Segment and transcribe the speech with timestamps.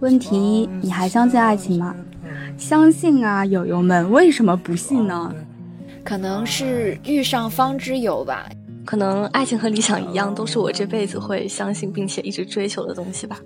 [0.00, 1.96] 问题一：你还相信爱情吗？
[2.58, 5.34] 相信啊，友友们，为什么不信呢？
[6.04, 8.46] 可能是遇上方知有吧。
[8.84, 13.40] 可能爱情和理想一样，都是我这辈子会相信并且一直追求的东西吧。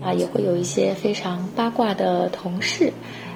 [0.00, 2.90] 啊，也会有一些非常八卦的同事，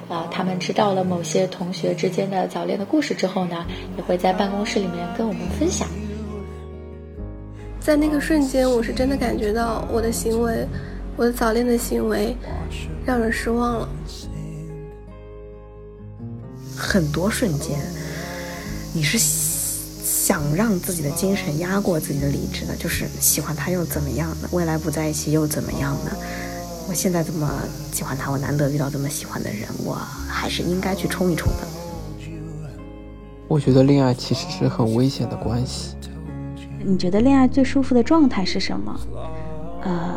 [0.09, 3.65] 啊，他们知道了某些同学之间的早恋的故事之后呢，
[3.97, 5.87] 也会在办公室里面跟我们分享。
[7.79, 10.65] 在那个瞬间，我是真的感觉到我的行为，
[11.17, 12.35] 我的早恋的行为，
[13.05, 13.89] 让人失望了。
[16.75, 17.77] 很多瞬间，
[18.93, 19.52] 你是。
[20.23, 24.47] 想让自己的精神压过自己的理智呢，就是喜欢他又怎么样呢？
[24.53, 26.11] 未来不在一起又怎么样呢？
[26.87, 27.51] 我现在这么
[27.91, 31.67] 喜欢他，我难得遇到这么喜欢的人，我还是应该去冲一冲的。
[33.49, 35.97] 我觉得恋爱其实是很危险的关系。
[36.85, 38.97] 你觉得恋爱最舒服的状态是什么？
[39.83, 40.15] 呃，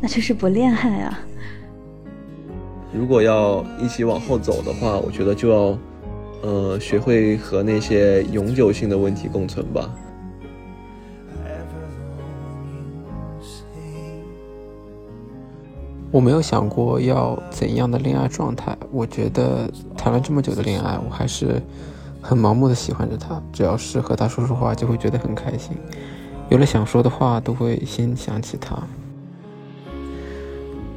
[0.00, 1.16] 那就是不恋爱啊。
[2.92, 5.78] 如果要一起往后走的话，我觉得就要。
[6.42, 9.90] 呃，学会和那些永久性的问题共存吧。
[16.10, 18.74] 我没有想过要怎样的恋爱状态。
[18.90, 21.60] 我觉得谈了这么久的恋爱，我还是
[22.22, 23.42] 很盲目的喜欢着他。
[23.52, 25.76] 只要是和他说说话，就会觉得很开心。
[26.48, 28.74] 有了想说的话，都会先想起他。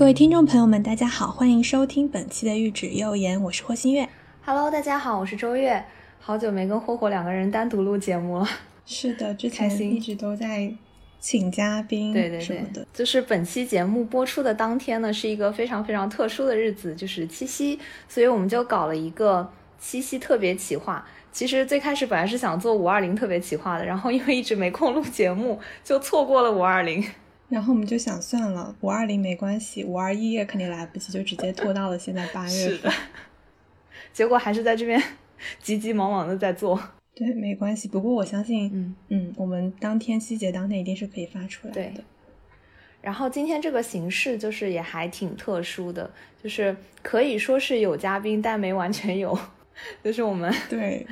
[0.00, 4.08] 各位听众朋友们，大家好，欢迎收听本期的玉指右言，我是霍新月。
[4.42, 5.84] Hello，大家好，我是周月。
[6.18, 8.48] 好久没跟霍霍两个人单独录节目了。
[8.86, 10.72] 是的，之前一直都在
[11.18, 17.78] 请嘉宾，对对对，就是本期节目播出的当天呢，是一个非常非常特殊的日子，就是七夕，
[18.08, 21.06] 所以我们就搞了一个七夕特别企划。
[21.30, 27.04] 其实最开始本来是想做五二零特别企划的，然后因为一直没空录节目，就错过了五二零。
[27.50, 32.90] 然后我们就想算了，五二零没关系，五二一也肯定来不及，就直接拖到了现在八月份。
[34.14, 35.02] 结果还是在这边
[35.60, 36.80] 急急忙忙的在做。
[37.14, 37.88] 对，没关系。
[37.88, 41.82] 不过我相信，嗯嗯，我们当天希节当天一定是可以发出来的。
[41.82, 41.92] 对。
[43.02, 46.08] 然后今天这个形式就是也还挺特殊的，
[46.42, 49.36] 就是可以说是有嘉宾，但没完全有，
[50.04, 51.06] 就是我们对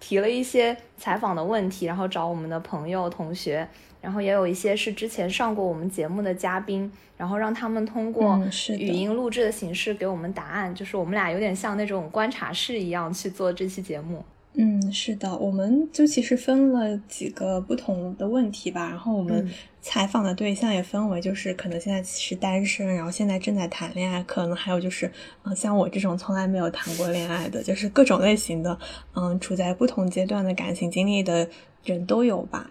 [0.00, 3.68] 提了一些采访的问题，然后找我们的朋友同学。
[4.00, 8.40] 然后也有一些是之前上过我们节目的嘉宾，然后让他们通过
[8.78, 14.24] 语音录制的形式给我们答案，就是我们俩有点像那种观察室一样去做这期节目。
[14.60, 19.48] 嗯，是的，我们就其实分了几个不同的问题吧，然后我们
[19.80, 25.08] 采访的对象也分为就是可能现在是单身，然后现在正在谈恋爱，可能还有就是
[25.44, 28.76] 嗯像我这种从来没有谈过恋爱的，就是各种类型的，
[29.14, 31.48] 嗯，处在不同阶段的感情经历的
[31.84, 32.68] 人都有吧。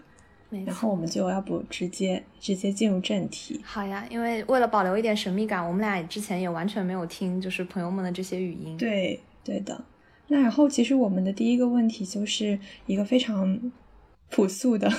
[0.66, 3.60] 然后我们就要不直接直接进入正题。
[3.64, 8.76] 好呀，因为为了保留一点神秘感，我们俩之前也完全没有听，就是朋友们的这些语音。
[8.76, 9.82] 对，对的。
[10.28, 13.72] 那然后其实我们的第一个问题就是一个非常
[14.30, 14.90] 朴素的：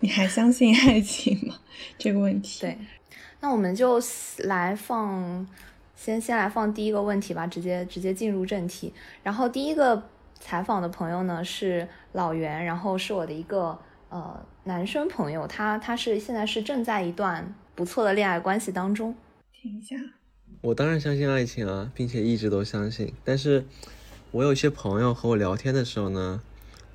[0.00, 1.54] 你还相信爱情吗？
[1.96, 2.60] 这个问题。
[2.60, 2.78] 对，
[3.40, 4.00] 那我们就
[4.44, 5.46] 来放，
[5.94, 8.92] 先先来放第一个问题吧，直接直接进入正题。
[9.22, 10.02] 然后第一个
[10.40, 13.78] 采访的朋友呢是老袁，然后是我的一个。
[14.10, 19.14] 呃，男生朋友，他他是现在是正在一段不错的恋爱关系当中。
[19.52, 19.96] 停一下，
[20.62, 23.12] 我当然相信爱情啊，并且一直都相信。
[23.22, 23.66] 但是，
[24.30, 26.40] 我有一些朋友和我聊天的时候呢，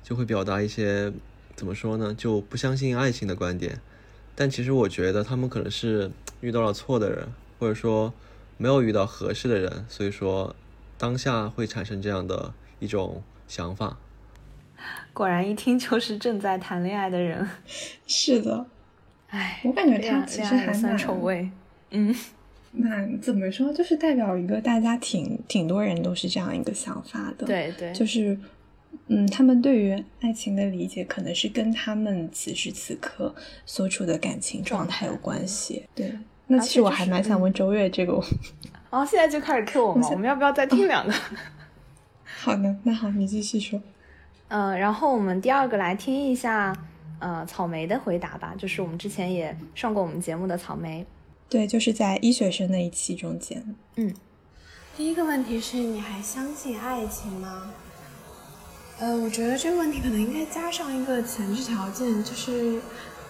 [0.02, 1.12] 就会表达一些
[1.56, 3.80] 怎么说呢，就不相信爱情的观点。
[4.36, 6.10] 但其实我觉得他们可能是
[6.40, 7.26] 遇到了错的人，
[7.58, 8.12] 或者说
[8.56, 10.54] 没有遇到合适的人，所以说
[10.96, 13.96] 当下会产生这样的一种想法。
[15.12, 17.48] 果然一听就是正在谈恋爱的人，
[18.06, 18.66] 是的，
[19.28, 21.50] 哎，我感觉他其实还算丑味，
[21.90, 22.14] 嗯，
[22.76, 28.36] 那怎么说，就是代表一个大家挺挺多人都是这样一个想法的，对对，就是
[29.06, 33.34] 嗯，他们对于爱情的理解可能是跟他们此时此刻
[33.64, 36.12] 所处的感情状态有关系，对，
[36.48, 38.20] 那其实我还蛮想问周月这个。
[38.90, 40.08] 哦，现在就开始 Q 我们？
[40.10, 41.12] 我们要不要再听两个？
[42.24, 43.80] 好的，那好，你继续说。
[44.48, 46.72] 嗯，然后我们第二个来听一下，
[47.18, 51.04] 呃，草莓的回答吧，就是我们之前也上过我们节目的草莓。
[51.48, 53.76] 对，就是在医学生那一期中间。
[53.96, 54.12] 嗯，
[54.96, 57.70] 第一个问题是你还相信爱情吗？
[58.98, 62.80] 呃，我觉得这个问题可能应该加上一个前置条件，就是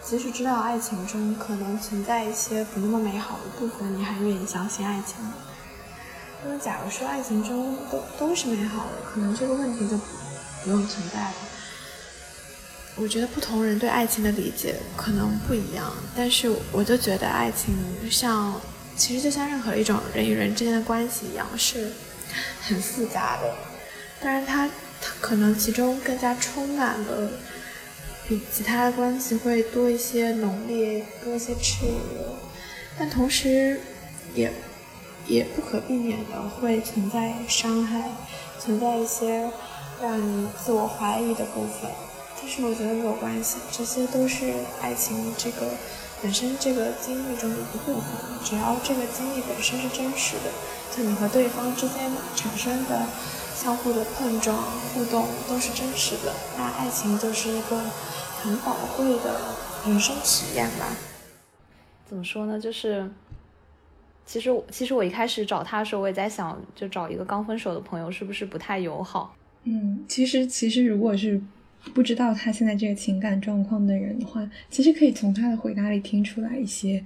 [0.03, 5.35] 即使知道爱情中可能存在一些不那么美好的部分，你还愿意相信爱情吗？
[6.45, 9.97] 那么，假如说爱情中都都是美好的，可能这个问题就
[10.63, 11.35] 不用存在了。
[12.97, 17.75] 我觉得不同人对爱情的理解可能不一样，但是我就觉得爱情
[18.11, 18.61] 像，
[18.97, 21.91] 其实就像任何一种人与人之间的关系一样，是
[22.63, 23.55] 很复杂的。
[24.21, 24.69] 当然，它
[25.01, 27.31] 它可能其中更加充满了，
[28.29, 32.37] 比其他的关系会多一些浓烈，多一些炽热，
[32.99, 33.81] 但同时
[34.35, 34.53] 也。
[35.27, 38.11] 也不可避免的会存在伤害，
[38.61, 39.51] 存在一些
[40.03, 41.91] 让你自我怀疑的部分，
[42.45, 44.53] 但是我觉得没有关系，这些都是
[44.83, 45.67] 爱情这个
[46.23, 48.05] 本身这个经历中的一部分。
[48.45, 50.53] 只要这个经历本身是真实的，
[50.95, 53.07] 就你和对方之间产生的
[53.55, 54.63] 相互的碰撞、
[54.93, 57.79] 互动都是真实的，那爱情就是一个
[58.43, 59.41] 很宝贵的
[59.87, 60.95] 人生体验吧。
[62.07, 62.61] 怎么说呢？
[62.61, 63.11] 就是。
[64.27, 69.35] 其实，其实我一开始找他的时候，我也在想，就找一个刚分手的朋友，是不是不太友好？
[69.65, 71.41] 嗯，其实，其实如果是
[71.93, 77.05] 不知道他现在这个情感状况的人的话，其实可以从他的回答里听出来一些，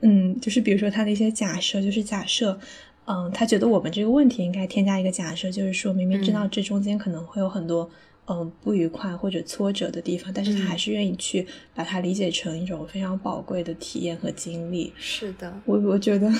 [0.00, 2.58] 嗯，就是比如说他的一些假设，就是假设，
[3.06, 7.90] 嗯，他觉得我们这个问题应该添加一个假设，就是说明明知道这中间可能会有很多。
[8.32, 11.44] 嗯，不愉快或者挫折的地方，但是他还是愿意去
[11.74, 14.92] 把它理解成一种非常宝贵的体验和经历。
[14.96, 16.32] 是的，我我觉得，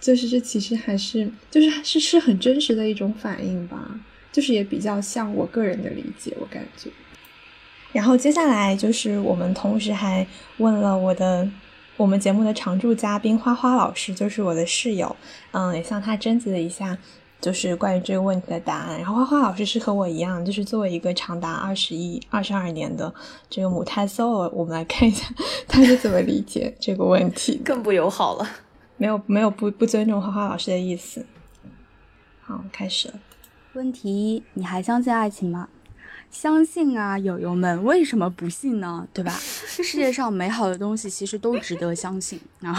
[0.00, 4.00] 就是这其实还是就是是是很真实的一种反应吧，
[4.34, 6.90] 就是也比较像我个人的理解，我感觉。
[7.92, 10.26] 然后接下来就是我们同时还
[10.56, 11.48] 问了我的
[11.96, 15.14] 我们节目的常驻嘉宾花花老师，就是我的室友，
[15.52, 16.98] 嗯，也向他征集了一下。
[17.40, 18.96] 就是关于这个问题的答案。
[18.96, 23.12] 然后花花老师是和我一样，就是作为一个长达二十一、二十二年的
[23.50, 25.26] 这个母胎 solo，我们来看一下
[25.68, 27.60] 他是怎么理解这个问题。
[27.62, 28.48] 更不友好了，
[28.96, 31.26] 没有没有不不尊重花花老师的意思。
[32.40, 33.14] 好，开始了。
[33.74, 35.68] 问题一：你还相信爱情吗？
[36.30, 39.06] 相信啊，友友们，为什么不信呢？
[39.12, 39.32] 对吧？
[39.32, 42.76] 世界上美好的东西其实都值得相信啊！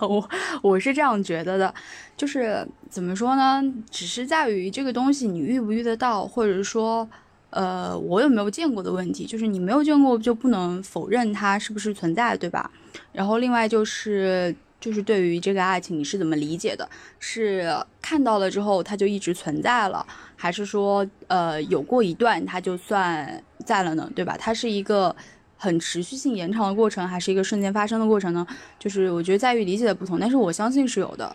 [0.00, 0.28] 我
[0.62, 1.74] 我是这样觉得的，
[2.18, 3.62] 就是怎么说呢？
[3.90, 7.08] 只是在于这个东西你遇不遇得到，或者说，
[7.48, 9.24] 呃，我有没有见过的问题。
[9.24, 12.70] 就是你没有见过，就不能否认它是不是存在，对吧？
[13.12, 14.54] 然后另外就是。
[14.80, 16.88] 就是对于这个爱情，你是怎么理解的？
[17.18, 17.68] 是
[18.00, 20.06] 看到了之后，它就一直存在了，
[20.36, 24.10] 还是说，呃，有过一段它就算在了呢？
[24.14, 24.36] 对吧？
[24.38, 25.14] 它是一个
[25.56, 28.46] 很持续性延长的过程，还是一个瞬间发生的过程呢？
[28.78, 31.34] 就是我觉得在于理解的不同，但是我相信是有的。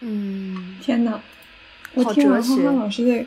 [0.00, 1.20] 嗯，天哪，
[1.94, 3.26] 我听完花花老师的，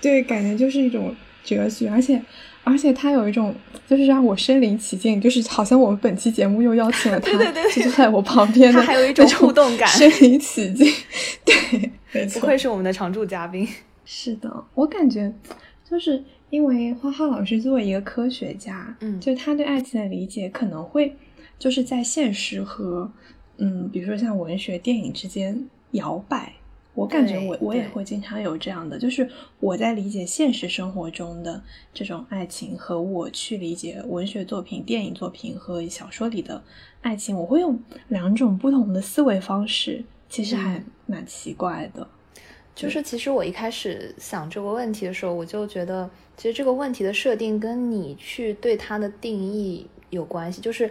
[0.00, 1.14] 对，感觉就是一种
[1.46, 2.20] 哲学，而且。
[2.68, 3.54] 而且他有一种，
[3.86, 7.30] 就是让我身临其境，就是好像我们本期节目又邀请了他，
[7.72, 10.92] 就坐在我旁边的，还有一种互动感，身临其境。
[11.44, 13.64] 对，没错，不愧是我们的常驻嘉宾。
[14.04, 15.32] 是的，我感觉
[15.88, 21.14] 就是因为花花老师作为一个科学家，嗯，就他对爱情的理解可能会
[21.60, 23.08] 就是在现实和
[23.58, 26.52] 嗯，比如说像文学、电影之间摇摆。
[26.96, 29.28] 我感觉我我也会经常有这样的，就是
[29.60, 31.62] 我在理解现实生活中的
[31.92, 36.64] 这种爱情，和我去理解文学作品、电影作品和小说里的
[37.02, 42.08] 爱情，我会用两种不同的思维方式，其实还蛮奇怪的。
[42.74, 50.90] 就是其实我一开始想这个问题的时候，我就觉得，其实这个问题的设定跟你去对它的定义有关系，就是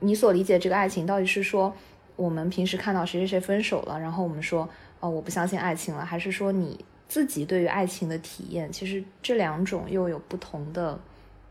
[0.00, 1.74] 你所理解这个爱情到底是说
[2.14, 4.68] 我们平时看到谁谁谁分手了，然后我们说。
[5.00, 8.70] 哦，我不相信爱情了，还是说你自己对于爱情的体验？
[8.72, 10.98] 其实这两种又有不同的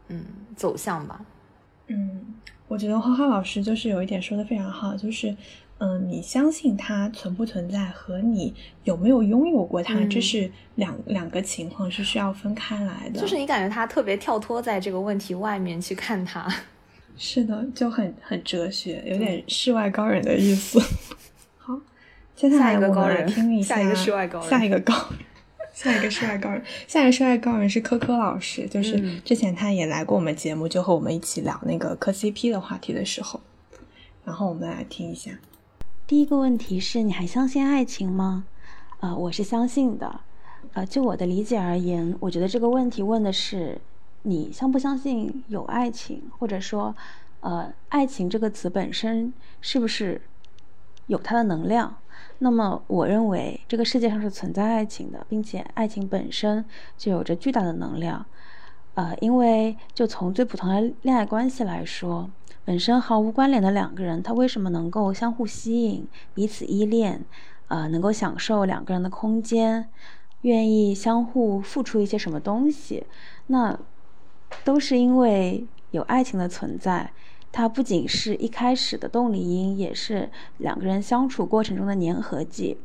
[0.07, 0.25] 嗯
[0.55, 1.23] 走向吧。
[1.87, 2.25] 嗯，
[2.67, 5.35] 我觉得花花老师就是有一点说的非常好，就是
[5.77, 13.19] 嗯，你相信它存不存在和你有没有拥有过它，这是两两个情况，是需要分开来的。
[13.19, 16.51] 就是你感觉他特别跳脱在这个问题外面去看它。
[17.17, 20.81] 是的，就很很哲学，有点世外高人的意思。
[22.35, 24.93] 接下来我们来听一下下一个世外高人，下一个高，
[25.71, 33.39] 下一个世外高人，下一个世外高人是科科老师，就是之前他也来过我们节目，就和我们一起聊那个磕 CP 的话题的时候，
[34.25, 35.31] 然后我们来听一下。
[36.05, 38.43] 第一个问题是你还相信爱情吗？
[38.99, 40.19] 呃，我是相信的。
[40.73, 43.79] 呃，就我的理解而言，我觉得这个问题问的是
[44.23, 46.93] 你相不相信有爱情，或者说，
[47.39, 50.21] 呃，爱情这个词本身是不是
[51.07, 51.95] 有它的能量？
[52.39, 56.63] 那么，我认为这个世界上是存在爱情的，并且爱情本身
[56.97, 58.25] 就有着巨大的能量。
[58.95, 62.29] 呃，因为就从最普通的恋爱关系来说。
[62.63, 67.23] 本身毫无关联的两个人，他为什么能够相互吸引、彼此依恋，
[67.67, 69.87] 呃，能够享受两个人的空间，
[70.41, 73.05] 愿意相互付出一些什么东西？
[73.47, 73.77] 那
[74.63, 77.11] 都是因为有爱情的存在。
[77.55, 82.77] 它不仅是一开始的动力因，也是两个人相处过程中的粘合剂。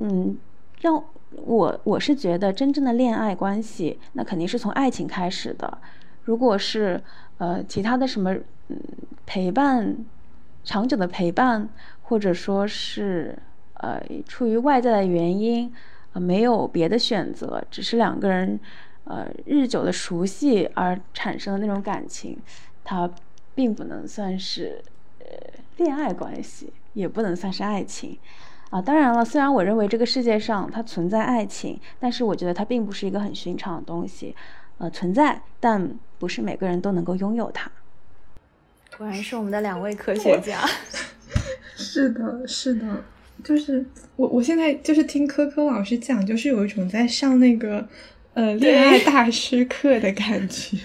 [0.00, 0.38] 嗯，
[0.80, 5.76] 让我我是觉得真正的恋爱关系，那肯定是从爱情开始的。
[6.22, 7.02] 如果是
[7.36, 8.34] 呃其他的什么。
[8.68, 8.80] 嗯，
[9.26, 9.94] 陪伴，
[10.64, 11.68] 长久的陪伴，
[12.04, 13.38] 或者说是，
[13.74, 15.70] 呃，出于外在的原因，
[16.14, 18.58] 呃，没有别的选择，只是两个人，
[19.04, 22.38] 呃，日久的熟悉而产生的那种感情，
[22.82, 23.06] 它
[23.54, 24.82] 并不能算是，
[25.20, 25.26] 呃，
[25.76, 28.18] 恋爱关系，也不能算是爱情，
[28.70, 34.34] 啊，当然了，虽然我认为这个世界上它存在爱情，但是我觉得它并不是一个很寻常的东西，
[34.78, 37.70] 呃，存在，但不是每个人都能够拥有它。
[38.96, 40.60] 果然是我们的两位科学家。
[41.76, 43.04] 是的，是的，
[43.42, 43.84] 就是
[44.14, 47.88] 我，我现在就是听科科老师讲，就是有一种在上那个
[48.34, 50.78] 呃恋爱大师课的感觉，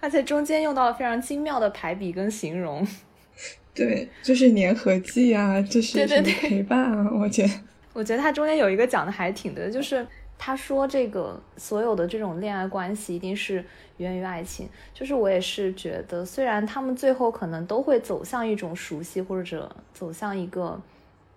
[0.00, 2.86] 而且中间用到了非常精妙的排比跟形容。
[3.74, 7.50] 对，就是粘合剂啊，就是陪伴啊，我觉得。
[7.92, 10.06] 我觉得他中间有一个讲的还挺的，就是
[10.38, 13.64] 他说这个所有的这种恋爱关系一定是。
[14.00, 20.80] 源于爱情，就是我也是觉得，虽然他们最后可能都会走向一种熟悉，或者走向一个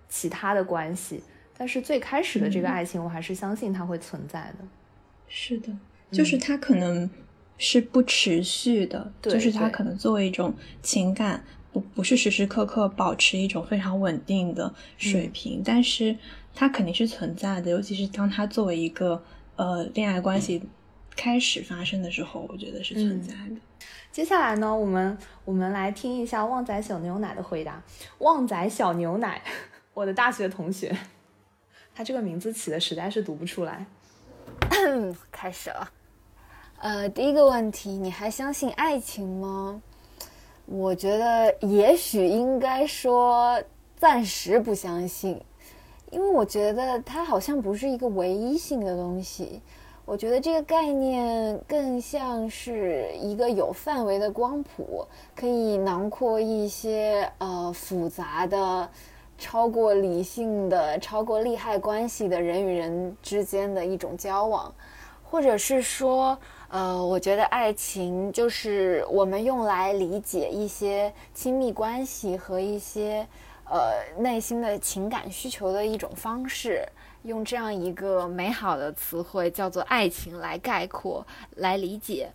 [0.08, 1.22] 其他的关系，
[1.58, 4.66] 但是最开始的这个爱情，我还是相信它会存在的。
[5.28, 5.74] 是的，
[6.10, 7.10] 就是他可能
[7.58, 16.16] 是不持续的，就是它可能作为一种情感，不不是时时刻刻保持一种非常稳定的水平，但是
[16.54, 19.24] 它肯定是存在的，尤其是当它作为一个
[19.56, 20.62] 呃恋爱关系。
[21.16, 23.56] 开始发生的时候，我觉得是存在的。
[24.12, 27.80] 接下来呢，我们我们来听一下旺仔小牛奶的回答。
[28.18, 29.40] 旺仔小牛奶，
[29.94, 30.92] 我的大学同学，
[31.94, 33.86] 他这个名字起的实在是读不出来。
[35.32, 35.88] 开始了。
[36.84, 39.82] 呃，第一个问题，你还相信爱情吗？
[40.66, 43.58] 我觉得也许应该说
[43.96, 45.42] 暂时不相信，
[46.12, 49.62] 因为我觉得它好像不是一个唯一性的东西。
[50.04, 58.90] 我觉得这个概念更像是一个有范围的光谱，可以囊括一些呃复杂的、
[59.38, 64.76] 超过理性的、超过利害关系的人与人之间的一种交往，
[65.24, 66.38] 或者是说，
[66.74, 73.28] 呃，我觉得爱情就是我们用来理解一些亲密关系和一些
[73.66, 76.84] 呃内心的情感需求的一种方式。
[77.22, 81.24] 用这样一个美好的词汇叫做爱情来概括、
[81.58, 82.32] 来理解，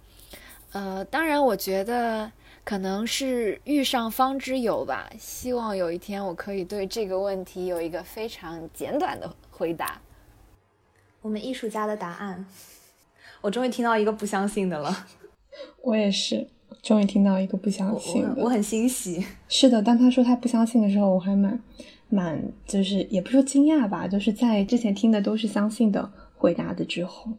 [0.70, 2.30] 呃，当然，我觉得
[2.64, 5.10] 可能是遇上方知有吧。
[5.18, 10.00] 希望有一天我可以对这个问题有一个非常简短的回答。
[11.20, 12.46] 我们艺术家的答案，
[13.40, 15.06] 我终于听到一个不相信的了。
[15.82, 16.46] 我也是，
[16.82, 19.24] 终于听到一个不相信的，我很欣喜。
[19.48, 21.60] 是的，当他说他不相信的时候，我还蛮。
[22.10, 27.30] 蛮就是也不说惊讶吧，就是在之前听的都是相信的回答的之后，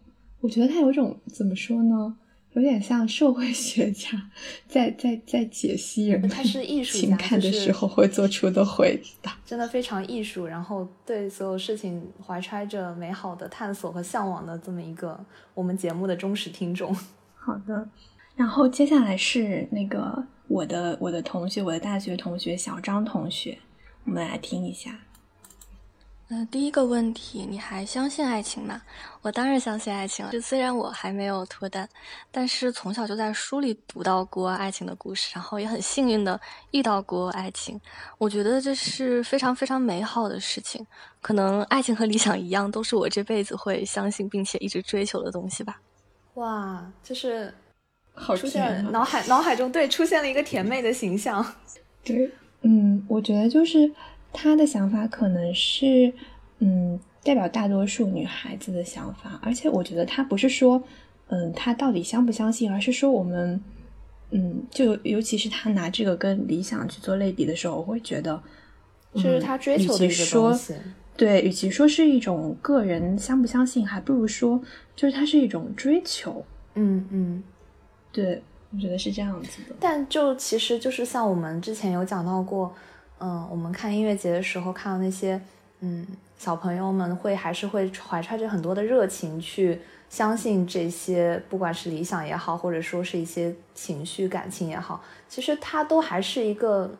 [0.41, 2.15] 我觉得他有种怎么说呢，
[2.53, 4.09] 有点像社会学家
[4.67, 15.19] 在在在解析人他是艺术情感的时候会做出的回答，真的非常艺术，然后对所有事情怀揣着美好的探索和向往的这么一个
[15.53, 16.95] 我们节目的忠实听众。
[17.37, 17.87] 好的，
[18.35, 23.57] 然后接下来是那个我的我的同学，我的大学同学小张同学。
[24.05, 24.99] 我们来听一下。
[26.31, 28.79] 那第一个问题，你还相信爱情吗？
[29.23, 30.31] 我当然相信爱情了。
[30.31, 31.89] 就虽然我还没有脱单，
[32.29, 37.81] 但是从小就在书里读到过爱情的故事，然后也很幸运的遇到过爱情。
[38.19, 40.85] 我觉得这是非常非常美好的事情。
[41.19, 45.81] 可能爱情和理想一样，都是我这辈子会相信并且一直追求的东西吧。
[46.35, 47.51] 哇，就是
[48.13, 51.43] 好出现脑海脑海中对出现了一个甜美的形象。
[52.05, 52.31] 对。
[52.61, 53.89] 嗯，我觉得就是
[54.31, 56.13] 他的想法可能是，
[56.59, 59.39] 嗯，代表大多数女孩子的想法。
[59.43, 60.81] 而且我觉得他不是说，
[61.27, 63.61] 嗯，他到底相不相信，而是说我们，
[64.31, 68.41] 嗯，就尤其是他拿这个跟理想去做类比的时候，我会觉得，
[69.15, 70.75] 是他追求的一个东西。
[71.17, 74.61] 对，与其说是一种个人相不相信，还不如说
[74.95, 76.45] 就是它是一种追求。
[76.75, 77.43] 嗯嗯，
[78.11, 79.75] 对，我觉得是这样子的。
[79.81, 82.73] 但就其实就是像我们之前有讲到过，
[83.19, 85.39] 嗯，我们看音乐节的时候看到那些，
[85.81, 86.05] 嗯，
[86.37, 96.91] 小朋友们会还是会怀揣着很多的热情去相信这些，不管是理想也好，或者说是一些情绪感情也好，其实它都还是一个。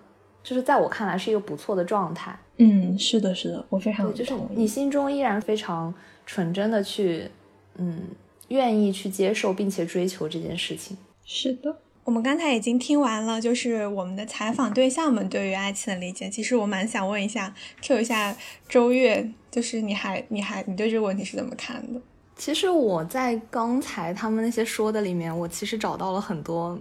[0.41, 2.33] 就是在我看来是一个不错的状态。
[2.57, 5.93] 嗯，是的，是的，我非常就是你心中依然非常
[6.25, 7.29] 纯真的去，
[7.75, 8.03] 嗯，
[8.47, 10.97] 愿意去接受并且追求这件事情。
[11.25, 11.75] 是的，
[12.09, 16.27] 我们刚才已经听完了，就是我们的采访对象们对于爱情的理解。
[16.27, 18.35] 其实我蛮想问一下，Q 一下
[18.67, 22.01] 周月，就是你还你还你对这个问题是怎么看的？
[22.35, 26.79] 其实我在刚才他们那些说的里面，我其实找到了很多。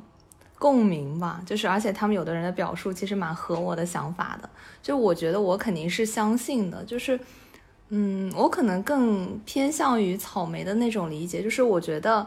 [0.58, 4.50] 共鸣吧，就是而且他们有的人的表述其实蛮合我的想法的，
[4.82, 7.20] 就我觉得我肯定是相信的，就是，
[7.90, 12.26] 嗯，我可能更偏向于草莓的那种理解，就是我觉得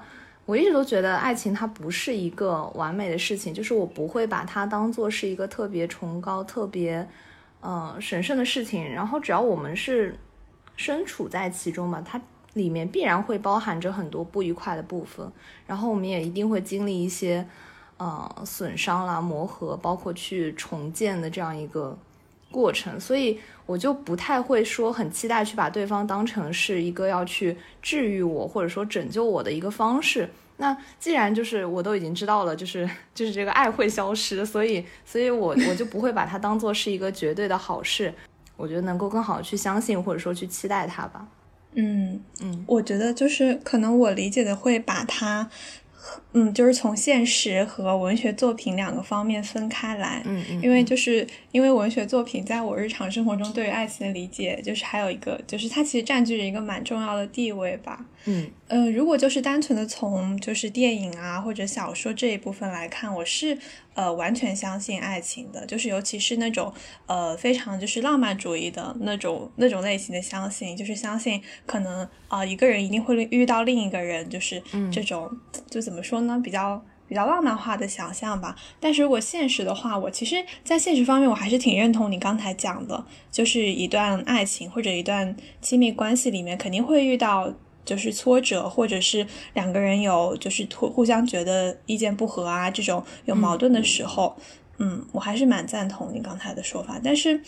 [0.51, 7.07] 我一直都觉得爱情它不是一个完美的事情，就是我不会把它当做是一个特别崇高、特别，
[7.61, 10.13] 呃，神圣的事情，然后只要我们是
[10.75, 12.19] 身处在其中嘛，它
[12.51, 15.31] 里面必然会包含着很多不愉快的部分，
[15.65, 17.47] 然后我们也一定会经历一些。
[17.97, 21.95] 呃，损伤啦，磨合，包括去重建的这样一个
[22.49, 30.27] 过程，所以我就不太会说很期待去把对方当成是一个要去治愈我或者说拯救我的一个方式。
[30.61, 38.13] 那既然就是我都已经知道了，就是就是这个爱会消失，所以所以我我就不会把它当做是一个绝对的好事。
[38.55, 41.27] 我觉得能够更好的去相信或者说去期待它吧。
[41.73, 45.49] 嗯嗯，我觉得就是可能我理解的会把它。
[46.33, 50.21] 嗯，就是从现实和文学作品两个方面分开来。
[50.25, 58.03] 嗯嗯，因为就是因为文学作品在我日常生活中对于爱情的理解，就是还有一个，就是它其实占据着一个蛮重要的地位吧。
[58.25, 63.57] 嗯呃，如果就是单纯的从就是电影啊或者小说这一部分来看，我是
[63.95, 66.73] 呃完全相信爱情的，就是尤其是那种
[67.07, 75.29] 呃非常就是浪漫主义的那种那种类型的相信，就是相信可能啊一个人一定会遇到另一个人，就是这种
[75.69, 78.55] 就怎么说呢，比较比较浪漫化的想象吧。
[78.79, 87.53] 但是如果现实的话，我其实在现实方面我还是挺认同你刚才讲的，就是一段爱情或者一段亲密关系里面肯定会遇到。
[87.83, 94.35] 就是挫折，或者是两个人有就是互互相觉得意见不合啊，这种有矛盾的时候，
[94.77, 96.99] 嗯，我还是蛮赞同你刚才的说法。
[97.03, 97.41] 但是，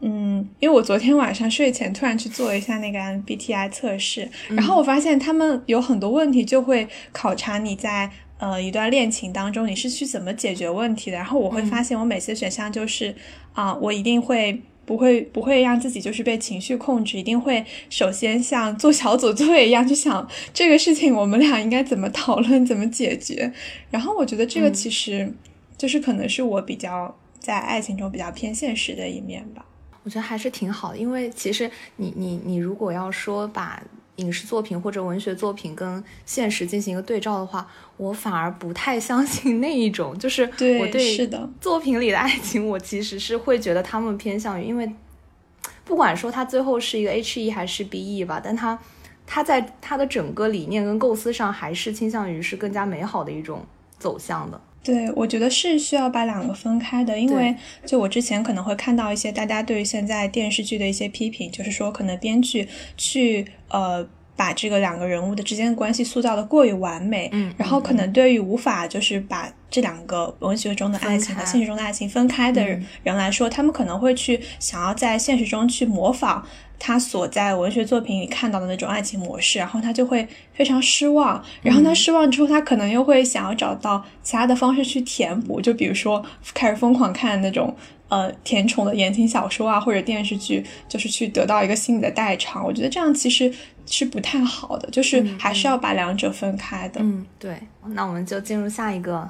[0.00, 11.16] 嗯，因为我昨天晚上睡前突然去做了一下那个 MBTI 测试，然后我发现他们有很多问题就会考察你在呃一段恋情当中你是去怎么解决问题的。
[11.16, 13.14] 然后我会发现我每次选项就是
[13.52, 14.62] 啊，我一定会。
[14.90, 23.52] 不会不会让自己就是被情绪控制，一定会首先像做小组作业一样去想这个事情，我们俩应该怎么讨论，怎么解决。
[23.88, 25.32] 然后我觉得这个其实
[25.78, 29.64] 就是可能是我比较在爱情中比较偏现实的一面吧。
[30.02, 33.80] 我觉得还是挺好的，因为其实你你你如果要说把。
[34.20, 40.16] 影视作品或者文学作品跟现实进行一个对照的话，我反而不太相信那一种。
[40.18, 44.90] 就是我对是的作品里的爱情，我其实是会觉得他们偏向于，因为
[45.84, 48.78] 不管说他最后是一个 H E 还是 B E 吧，但他
[49.26, 53.64] 他在他的整个理念跟构思上，还是倾向于是更加美好的一种
[53.98, 54.60] 走向的。
[54.82, 62.66] 对，我觉得是需要把两个分开的，因为就我之前可能会看到一些大家对于现在电视剧的一些批评，就是说可能编剧
[62.96, 76.46] 去呃把这个两个人物的之间的关系塑造的过于完美，嗯，然后可能对于无法就是把这两个文学中的爱情和现实中的爱情分开的人来说，他们可能会去想要在现实中去模仿。
[76.82, 81.44] 他所在文学作品里看到的那种爱情模式，然后他就会非常失望。
[81.60, 87.76] 然后他失望之后，他可能又会想要找到其他的方式去填补，就比如说开始疯狂看那种
[88.08, 92.64] 呃甜宠的言情小说啊，或者电视剧，就是去得到一个心理的代偿。
[92.64, 93.52] 我觉得这样其实
[93.90, 97.00] 是不太好的，就是还是要把两者分开的。
[97.02, 97.60] 嗯，对。
[97.88, 99.28] 那我们就进入下一个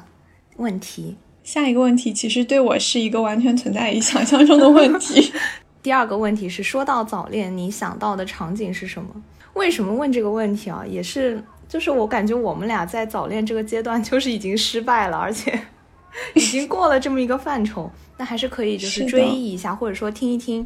[0.59, 1.16] 问题。
[1.42, 5.33] 下一个问题其实对我是一个完全存在于想象中的问题。
[5.83, 9.09] 第二个问题是，说到早恋，你想到的场景是什么？
[9.55, 10.85] 为什么问这个问题啊？
[10.87, 15.59] 也是，就是我感觉我们俩在早恋这个阶段就是已经失败了，而且
[16.37, 17.90] 已经过了这么一个范畴。
[18.18, 20.64] 那还是可以就是追忆一下，或者说听一听，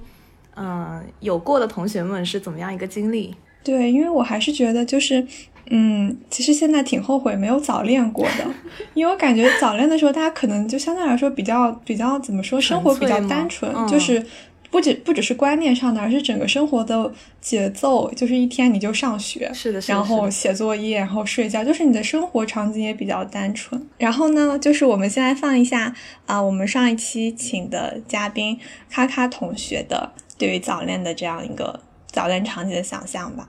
[0.56, 3.32] 嗯，有过的同学们是怎么样一个经历？
[3.64, 5.26] 对，因为我还是觉得就是，
[5.70, 8.46] 嗯，其实现在挺后悔没有早恋过的，
[8.94, 14.24] 因为我感觉早恋的时候大家可能就相对来说比较比较怎么说，生活比较单纯，就是。
[14.70, 23.80] 不止不只是观念上的，而是整个生活的节奏，就是一天你就上学，是的，然后写作业，然后睡觉，就是你的生活场景也比较单纯。
[23.98, 25.94] 然后呢，就是我们先来放一下
[26.26, 28.58] 啊，我们上一期请的嘉宾
[28.90, 31.78] 咔咔同学的对于早恋的这样一个
[32.10, 33.48] 早恋场景的想象吧。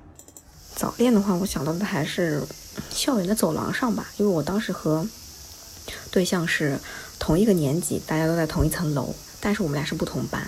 [0.76, 2.44] 早恋的话，我想到的还是
[2.90, 5.08] 校园的走廊上吧，因为我当时和
[6.12, 6.78] 对象是
[7.18, 10.46] 同一个年级，大家都在同一层楼，但是我们俩是不同班。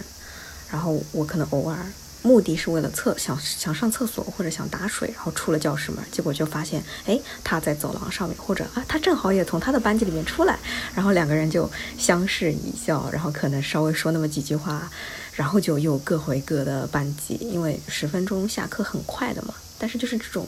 [0.69, 1.77] 然后我可能偶尔
[2.23, 10.59] 目的是为了厕想想上厕所或者想打水，然后出了教室门，结果就发现，哎，他在走廊上面，或者啊，他正好也从他的班级里面出来，
[10.93, 14.91] 然后两个人就相视一笑，然后可能稍微说那么几句话，
[15.31, 19.53] 然后就又各回各的班级，因为十分钟下课很快的嘛。
[19.79, 20.45] 但是就是这种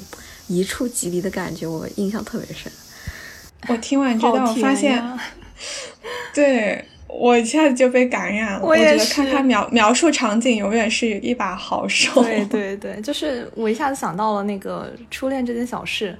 [0.47, 2.71] 一触即离的感觉，我印象特别深。
[3.67, 5.03] 我听完这段，我发现，
[6.33, 6.85] 对。
[7.11, 8.61] 我一下子就被感染了。
[8.63, 12.21] 我觉得看他描描述场景，永远是一把好手。
[12.21, 16.15] 对对对，就是我一下子想到了那个初恋这件小事。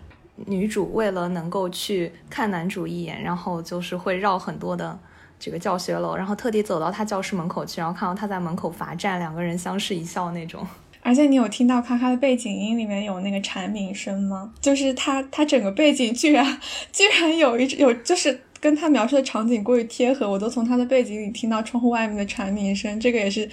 [0.47, 4.97] 女主为了能够去看男主一眼，然后就是会绕很多的
[5.39, 10.65] 这个教学楼，然后特地走到他教室门口去，然后看到他在门口罚站，两个人相视一笑那种。
[11.01, 14.53] 而且你有听到咔咔的背景音里面有那个蝉鸣声吗？
[14.59, 16.59] 就是他他整个背景居然
[16.91, 18.41] 居然有一有就是。
[18.61, 23.49] 跟他描述的场景过于贴合，我都从他的背景里听到窗户外面的蝉鸣声，这个也是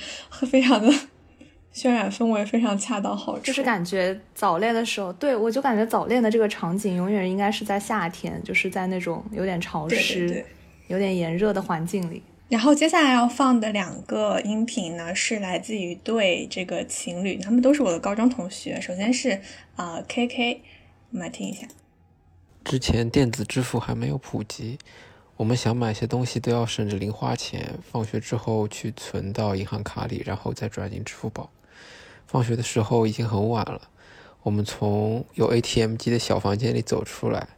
[0.50, 0.92] 非常的
[1.72, 3.44] 渲染氛围，非常恰到好处。
[3.44, 10.44] 就是感觉早恋的时候，对我就感觉早恋的这个场景永远应该是在夏天，就是在那种有点潮湿、
[10.88, 12.20] 有点炎热的环境里。
[12.48, 18.80] 然后接下来要放的两个音频呢，是来自于对这个情侣，他们都是我的高中同学。
[18.80, 19.40] 首先是
[19.74, 20.62] 啊 K K，
[21.10, 21.66] 我们来听一下。
[22.64, 24.78] 之前电子支付还没有普及，
[25.36, 31.50] 我们想买些东西都要省着零花钱，放学之后去存到银行卡里，然后再转进支付宝。
[32.28, 33.82] 放学的时候已经很晚了，
[34.42, 37.48] 我们从有 ATM 机的小房间里走出来，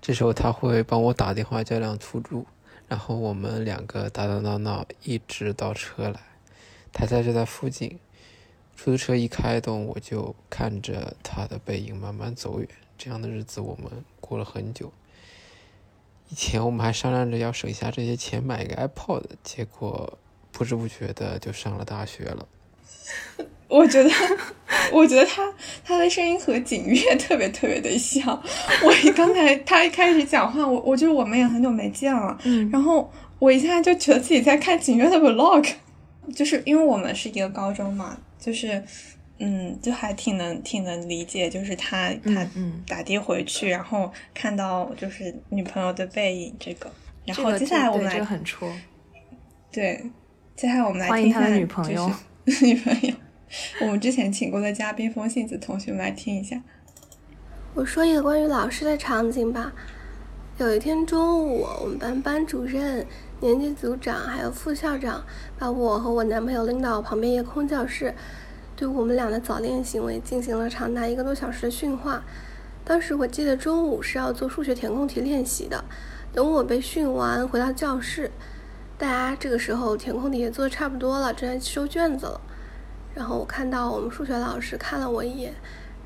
[0.00, 2.46] 这时候他会帮我打电话叫辆出租，
[2.88, 6.20] 然后我们两个打打闹闹一直到车来，
[6.92, 7.98] 他家就在附近。
[8.76, 12.68] 出租车一开动，我就看着他的背影慢慢走远。
[12.98, 14.92] 这样的日子我们过了很久。
[16.28, 20.18] 以前我们还商量着要省下这些钱买一个 iPod，结果
[20.50, 22.48] 不知不觉的就上了大学了。
[23.68, 24.10] 我觉得，
[24.92, 25.42] 我觉得他
[25.84, 28.40] 他的声音和景月 特别特别的像。
[28.84, 32.36] 我一 刚才他一开始讲话，我我觉得我们也很久没见了。
[32.44, 32.68] 嗯。
[32.70, 35.68] 然后我一下就觉得自己在看景月的 Vlog，
[36.34, 38.82] 就是因为我们是一个高中嘛，就是。
[39.40, 42.46] 嗯，就还挺能挺能理解，就是他他
[42.86, 46.88] 打的回去，然后看到就是女朋友的背影，这个。
[47.26, 48.72] 然后接下来我们来很戳。
[49.72, 50.00] 对，
[50.54, 52.08] 接下来我们来欢迎他的女朋友。
[52.62, 53.12] 女朋友，
[53.80, 56.62] 我们之前请过的嘉宾风信子同学，们来听一下。
[57.74, 59.72] 我说一个关于老师的场景吧。
[60.58, 63.04] 有一天中午，我们班班主任、
[63.40, 65.24] 年级组长还有副校长
[65.58, 68.14] 把我和我男朋友拎到旁边一个空教室。
[68.76, 72.24] 对我们俩的早恋行为进行了长达一个多小时的训话。
[72.84, 75.84] 当时我记得中午是要做数学填空题练习的。
[76.32, 78.30] 等我被训完回到教室，
[78.98, 82.40] 大家这个时候填空题也做的差不多了，正在收卷子了。
[83.14, 85.54] 然后我看到我们数学老师看了我一眼，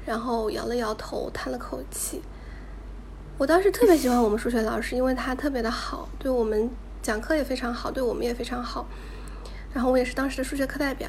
[0.05, 2.23] 然后摇了摇头，叹了口气。
[3.39, 6.69] 我当时特别喜欢我们数学老师，因为他特别的好，对我们
[7.01, 8.87] 讲课也非常好，对我们也非常好。
[9.73, 11.09] 然后我也是当时的数学课代表。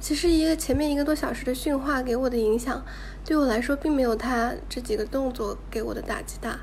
[0.00, 2.84] 其实一个前面一个多小时的训话给我的影响，
[3.24, 6.58] 对我来说并没有他这几个动作给我的打击大。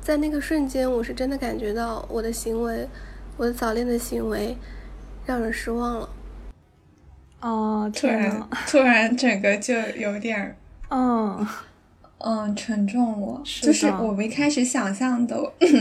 [0.00, 2.88] 在那个瞬间，我是真的感觉到我的行为，
[3.36, 4.56] 我的早恋的行为，
[5.26, 6.08] 让人失望了。
[7.40, 10.56] 哦，突然突然整个就有点，
[10.90, 11.46] 嗯。
[12.22, 13.42] 嗯，沉重了。
[13.62, 15.34] 就是我们一开始想象的，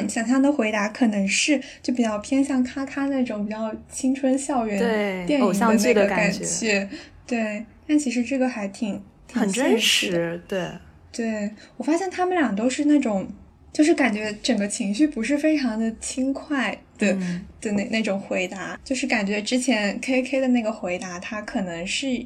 [0.08, 4.80] 想象的回答可能是就比较偏向咔咔那种比较青春校园
[5.28, 6.90] 电影的那个感觉。
[7.28, 10.42] 对，但其实这个还挺很真实。
[10.48, 10.66] 对，
[11.12, 13.28] 对我发现他们俩都是那种，
[13.74, 17.18] 就是感觉整个情绪不是非常的轻快的
[17.60, 22.24] 的那那种回答，就是感觉之前 K K 的那个回答，他可能是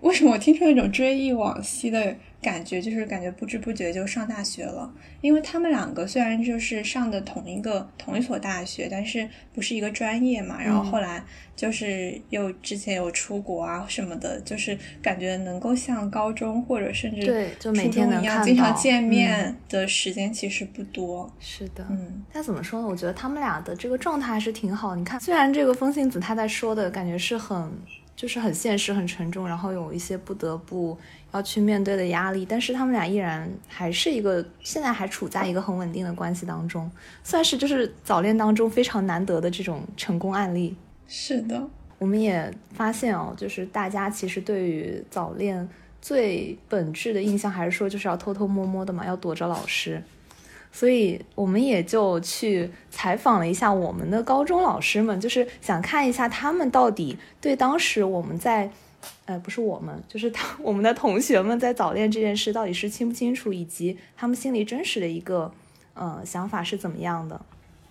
[0.00, 2.16] 为什么我听出那种追忆往昔的。
[2.42, 10.62] 感觉就是感觉不知不觉就上大学了，因为他们两个虽然就是上的同一个同一所大学，但是不是一个专业嘛。
[10.62, 11.24] 然后后来
[11.56, 21.28] 就是又之前有出国啊什么的，就是感觉能够像高中或者甚至对就每天一样经常见面的时间其实不多。
[21.40, 22.86] 是的，嗯，但怎么说呢？
[22.86, 24.94] 我觉得他们俩的这个状态还是挺好。
[24.94, 27.72] 你看，虽然这个风信子他在说的感觉是很。
[28.14, 30.96] 就是很现实、很沉重，然后有一些不得不
[31.32, 32.46] 要去面对的压力。
[32.48, 36.90] 但是他们俩依然还是一个现在还处在一个很稳定的关系当中，
[37.22, 40.74] 算是就是早恋当中非常难得的这种成功案例。
[41.08, 41.62] 是的，
[41.98, 45.68] 我们也发现哦，就是大家其实对于早恋
[46.02, 50.02] 最本质的印象还是说就是要偷偷摸摸的嘛，要躲着老师。
[50.72, 58.70] 所以我们也就去采访了一下我们的高中老师们，就是想看一下他们到底对当时我们在，
[59.24, 65.52] 呃，不是我们，就是他 我们的同学们在早恋这件事到底是清不清楚，以及他们心里真实的一个，
[65.94, 67.40] 呃，想法是怎么样的。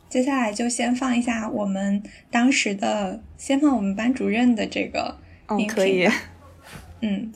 [0.09, 2.01] 接下来就先放一下我们
[2.31, 6.07] 当时的，先放我们班主任的这个嗯，可以，
[7.01, 7.33] 嗯，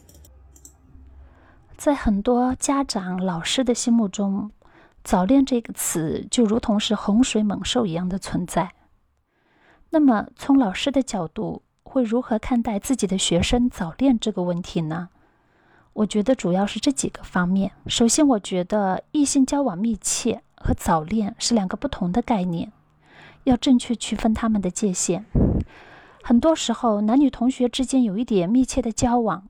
[1.77, 4.51] 在很多家长、老师的心目中。
[5.01, 8.73] 早恋这个词就如同是洪水猛兽一样的存在。
[9.89, 15.09] 那么，从老师的角度，会如何看待自己的学生早恋这个问题呢？
[15.93, 17.71] 我觉得主要是这几个方面。
[17.87, 22.71] 首先，我觉得异性交往密切和早恋是两个不同的概念，
[23.45, 25.25] 要正确区分他们的界限。
[26.21, 29.47] 很多时候，男女同学之间有一点密切的交往，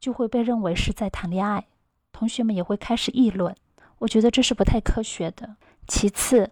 [0.00, 1.66] 就会被认为是在谈恋爱，
[2.10, 3.54] 同学们也会开始议论。
[4.00, 5.54] 我觉得这是不太科学的。
[5.86, 6.50] 其次，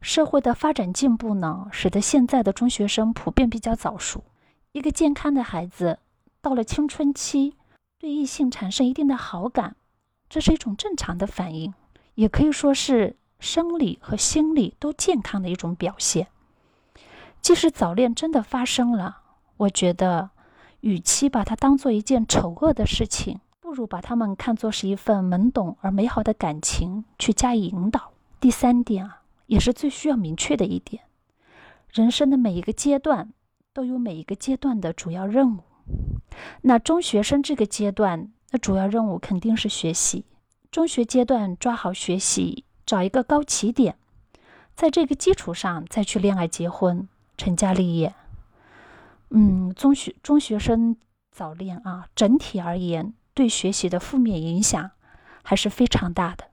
[0.00, 4.22] 社会的发展进步呢，使得现在的中学生普遍比较早熟。
[4.72, 5.98] 一个健康的孩子
[6.40, 7.54] 到了青春期，
[7.98, 9.76] 对异性产生一定的好感，
[10.30, 11.74] 这是一种正常的反应，
[12.14, 16.28] 也可以说是生理和心理都健康的一种表现。
[17.42, 19.20] 即使早恋真的发生了，
[19.58, 20.30] 我觉得，
[20.80, 23.40] 与其把它当做一件丑恶的事情。
[23.60, 28.12] 不如把他们看作是一份懵懂而美好的感情去加以引导。
[28.40, 31.04] 第三点啊，也是最需要明确的一点：
[31.90, 33.32] 人生的每一个阶段
[33.74, 35.60] 都有每一个阶段的主要任务。
[36.62, 40.24] 那中学生这个阶段，那主要任务肯定是学习。
[40.70, 43.96] 中学阶段抓好学习，找一个高起点，
[44.74, 48.14] 在这个基础上再去恋爱、结婚、成家立业。
[49.30, 50.96] 嗯，中学中学生
[51.30, 53.14] 早恋啊，整体而言。
[53.34, 54.90] 对学习的负面影响
[55.42, 56.48] 还是非常大的。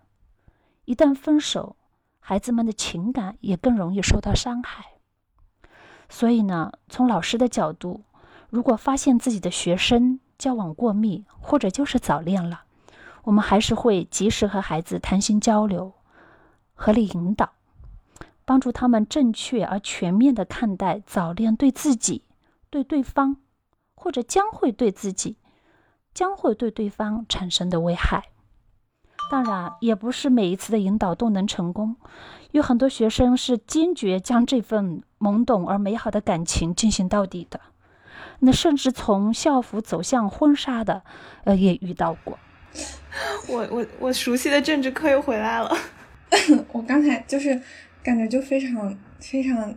[0.85, 1.75] 一旦分手，
[2.21, 4.85] 孩子们的情感也更容易受到伤害。
[6.09, 8.01] 所以呢，从老师的角度，
[8.49, 12.63] 如果发现自己的学生交往过密，或者就是早恋了，
[13.23, 15.93] 我们还是会及时和孩子谈心交流，
[16.73, 17.51] 合理引导，
[18.43, 22.23] 帮助他们正确而全面的看待早恋对自己、
[22.69, 23.37] 对对方，
[23.93, 25.37] 或者将会对自己。
[26.11, 28.28] 将会对对方产生的危害，
[29.29, 31.95] 当然也不是每一次的引导都能成功。
[32.51, 37.59] 有很多学生是坚决将这份懵懂而美好的感情进行到底的，
[38.39, 41.03] 那甚至从校服走向婚纱的，
[41.43, 42.39] 呃，也遇到过。
[43.47, 45.71] 我我我熟悉的政治课又回来了。
[46.71, 47.61] 我刚才就是
[48.03, 49.73] 感觉就非常非常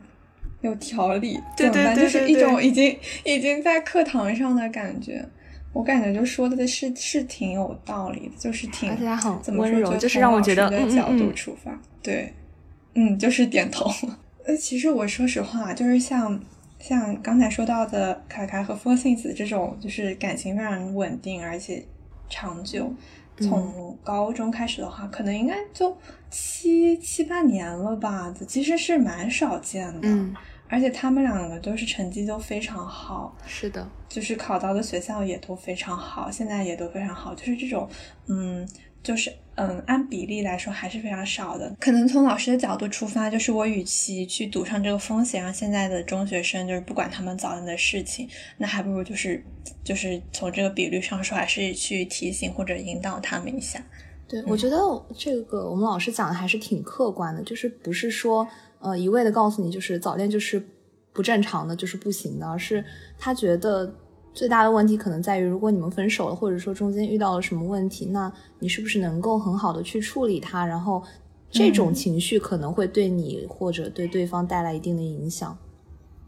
[0.61, 5.29] 有条理，对对对，就是一种已经已经在课堂上的感觉。
[5.73, 12.33] 我感觉就说的是是挺有道理的，就是挺而且很温柔，就是让我觉得的角度出发，对，
[12.95, 13.91] 嗯，就是点头。
[14.45, 16.39] 呃，其实我说实话，就是像
[16.79, 21.83] 像刚才说到的凯凯和风信子这种，就是感情非常稳定而且
[22.29, 22.93] 长久，
[23.39, 25.97] 从高中开始的话，可能应该就
[26.29, 30.09] 七七八年了吧，其实是蛮少见的。
[30.73, 30.75] 嗯。
[30.75, 37.87] 而且他们两个都是成绩都非常好，是的，就是考到的学校也都非常好，现在也都非常好，就是这种，
[38.27, 38.67] 嗯，
[39.03, 41.77] 就是嗯，按比例来说还是非常少的。
[41.79, 49.45] 可能从老师的角度出发，就是我与其去赌上这个风险，让现在的中学生就是不管他们早恋的事情，那还不如就是
[49.85, 53.79] 就是从这个比率上说，还是去提醒或者引导他们一下。
[54.27, 54.79] 对，我觉得
[55.15, 58.49] 这个我们老师讲的还是挺客观的，就是不是说。
[58.83, 60.63] 呃，一味的告诉你就是早恋就是
[61.13, 62.85] 不正常的，就是不行的，而是
[63.19, 63.95] 他觉得
[64.35, 70.67] 最大的问题可能在于，如果你们分手了，或者说中间遇到了什么问题，那你是不是能够很好的去处理它？
[70.67, 71.03] 然后
[71.51, 75.57] 这种情绪可能会对你或者对对方带来一定的影响，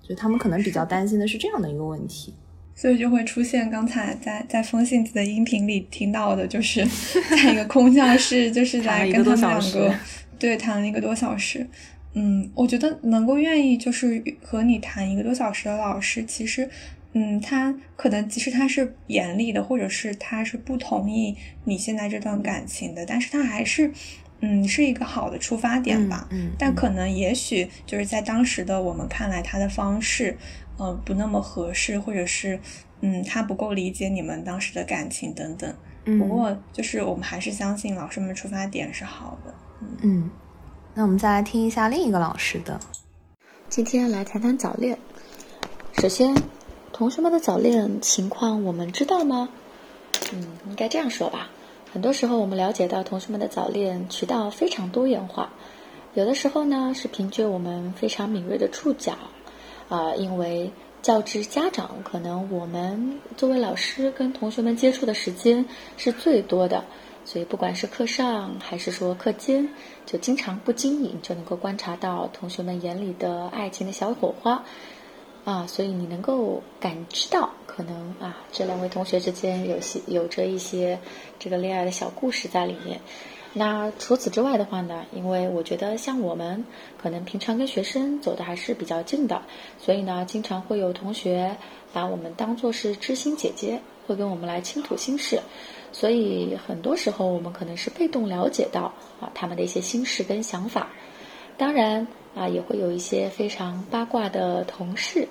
[0.06, 2.34] 就他们可能比较担心的是这样的一个问题，
[2.74, 6.86] 所以就会出现刚才在在风信子的音频里听到的，就是
[7.30, 9.94] 在一个空教室，就是 来跟他们两个
[10.38, 11.66] 对谈了一个多小时。
[12.14, 16.68] 嗯，我觉得能够愿意就是和你谈一个多小时的老师，其实，
[17.12, 23.92] 嗯，他可能即使他是严厉的，或者是他是不同意你现在这段感情的，但是他还是，
[24.40, 26.28] 嗯，是一个好的出发点吧。
[26.30, 26.52] 嗯。
[26.58, 30.36] 但可能也许就是在当时的我们看来，他的方式，
[30.78, 32.60] 呃不那么合适，或者是
[33.00, 35.74] 嗯他不够理解你们当时的感情等等。
[36.18, 39.54] 不过就是我们还是相信老师们出发点是好的。
[40.02, 40.30] 嗯，
[40.96, 42.78] 那我们再来听一下另一个老师的。
[43.68, 44.96] 今天来谈谈早恋。
[45.94, 46.32] 首先，
[46.92, 49.48] 同学们的早恋情况我们知道吗？
[50.32, 51.50] 嗯，应该这样说吧。
[51.92, 55.52] 很多时候我们了解到同学们的早恋渠道非常多元化，
[56.14, 59.14] 有的时候呢是凭借我们非常敏锐的触角，
[59.88, 60.70] 啊，因为
[61.02, 65.64] 教职家长可能我们作为老师跟同学们接触的时间
[65.96, 66.84] 是最多的，
[67.24, 69.68] 所以不管是课上还是说课间，
[70.06, 74.62] 就经常不经意就能够观察到同学们眼里的爱情的小火花。
[75.44, 80.98] 啊，所以你能够感知到，可能啊，这两位同学之间有些有着一些
[81.38, 82.98] 这个恋爱的小故事在里面。
[83.52, 86.64] 那除此之外的话呢，因为我觉得像我们
[86.96, 89.42] 可能平常跟学生走的还是比较近的，
[89.78, 91.54] 所以呢，经常会有同学
[91.92, 95.38] 把我们当做是知心姐姐，会跟我们来倾吐心事。
[95.94, 100.88] 所以很多时候我们可能是被动了解到啊他们的一些心事跟想法。
[101.56, 102.06] 当然。
[102.36, 105.28] 啊，也会有一些非常八卦的同事，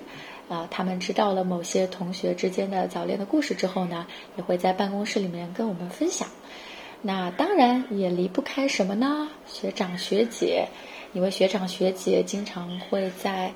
[0.48, 4.06] 啊，他们知道了某些同学之间的早恋的故事之后呢，
[4.38, 6.26] 也会在办公室里面跟我们分享。
[7.02, 9.28] 那当然也离不开什么呢？
[9.46, 10.66] 学长学姐，
[11.12, 13.52] 因为学长学姐经常会在。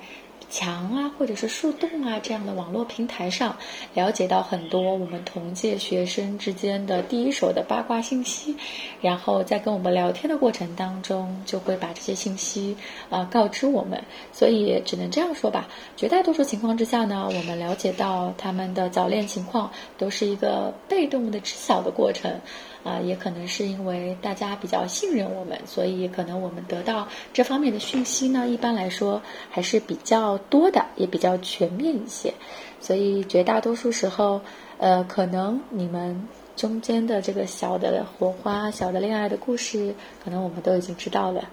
[0.49, 3.55] 墙啊，或者是树洞啊，这样的网络平台上，
[3.93, 8.55] 了解到很多我们同届学生之间的第一手的八卦信息，
[9.01, 12.75] 然后在跟我们聊天的过程当中，就会把这些信息
[13.09, 14.03] 啊告知我们。
[14.31, 22.39] 所以只能这样说吧，绝大多数情况之下呢，我们了解到他们的早恋情况，都是一个被动的知晓的过程。
[22.83, 32.33] 啊，也可能是因为大家比较信任我们，所以可能我们得到这方面的讯息呢，一般来说还是比较多的，也比较全面一些。
[32.79, 34.39] 所以绝大多数时候，
[34.77, 41.49] 呃，可能你们中间的这个小的火花、小的恋爱的故事，可能我们都已经知道了。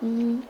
[0.00, 0.42] 嗯，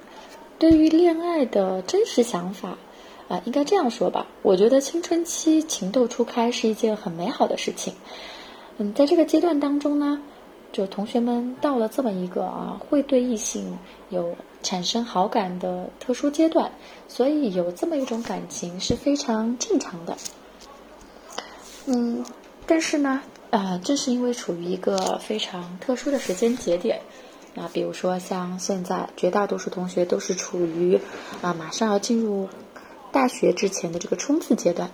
[0.59, 2.79] 对于恋爱的真实想法，
[3.27, 7.93] 啊，应该这样说吧，我觉得青春期情窦初开是一件很美好的事情。
[8.79, 10.21] 嗯，在这个阶段当中呢，
[10.73, 13.77] 就同学们到了这么一个啊，会对异性
[14.11, 16.71] 有产生好感的特殊阶段，
[17.09, 20.17] 所以有这么一种感情是非常正常的。
[21.87, 22.25] 嗯，
[22.67, 27.01] 但是呢，啊，正是因为处于一个非常特殊的时间节点，
[27.57, 31.01] 啊，比如说像现在绝大多数同学都是处于
[31.43, 32.49] 啊，马上要进入
[33.11, 34.89] 大学之前的这个冲刺阶段。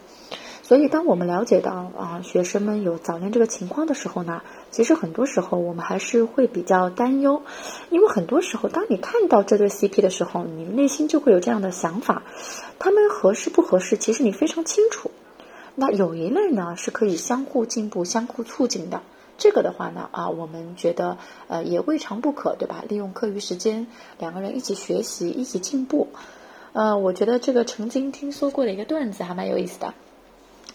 [0.66, 7.42] 所以，当我们了解到啊学生们有早恋这个情况的时候呢，其实很多时候我们还是会比较担忧，
[7.90, 12.22] 因为很多时候当你看到这对 CP 的时候，你内心就会有这样的想法：
[12.78, 13.98] 他们合适不合适？
[13.98, 15.10] 其实你非常清楚。
[15.74, 19.02] 那有一类呢是可以相互进步、相互促进的，
[19.36, 22.82] 这个的话呢啊，我们觉得呃也未尝不可，对吧？
[22.88, 23.86] 利用课余时间，
[24.18, 26.08] 两个人一起学习，一起进步。
[26.72, 29.92] 呃，我觉得这个曾经听说过的一个段子还蛮有意思的。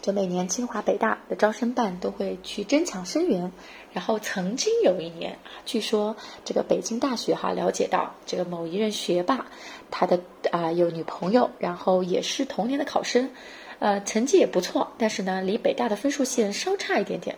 [0.02, 3.52] 就每年清华北大的招生办都会去争抢生源，
[3.92, 9.46] 然后曾经有一年，据说这个北京大学哈了解到这个某一任学霸，
[9.90, 13.30] 他的啊有女朋友，然后也是同年的考生，
[13.78, 17.36] 呃成绩也不错，但是呢离北大的分数线稍差一点点，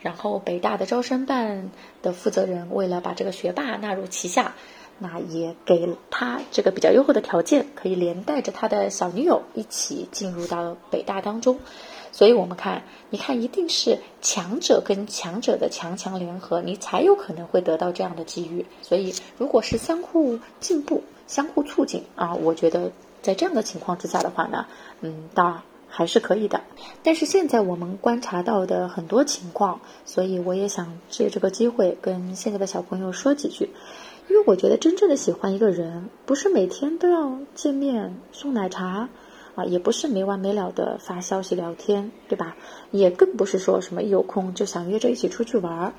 [0.00, 4.54] 然后北大的招生办的负责人为了把这个学霸纳入旗下，
[5.00, 11.58] 那也给他这个比较优厚的条件，可以连带着他的小女友一起进入到北大当中。
[12.14, 18.64] 所以我们看，你看，一定是强者跟强者的强强联合，你才有可能会得到这样的机遇。
[18.82, 24.66] 所以，如果是相互进步、相互促进啊，我觉得在这样的情况之下的话呢，
[25.00, 26.60] 嗯，倒还是可以的。
[27.02, 33.70] 但是现在我们观察到的很多情况，所以我也想借这个机会跟现在的小朋友说几句，
[34.28, 39.08] 因为我觉得真正的喜欢一个人，不是每天都要见面送奶茶。
[39.54, 42.56] 啊，也不是没完没了的发消息聊天，对吧？
[42.90, 45.92] 也更不是说什么一有空就想约着一起出去玩儿，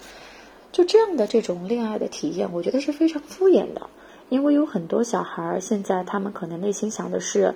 [0.71, 3.89] 就这样的这种恋爱的体验，我觉得是非常敷衍的。
[4.29, 7.53] 因为有很多小孩儿现在他们可能内心想的是，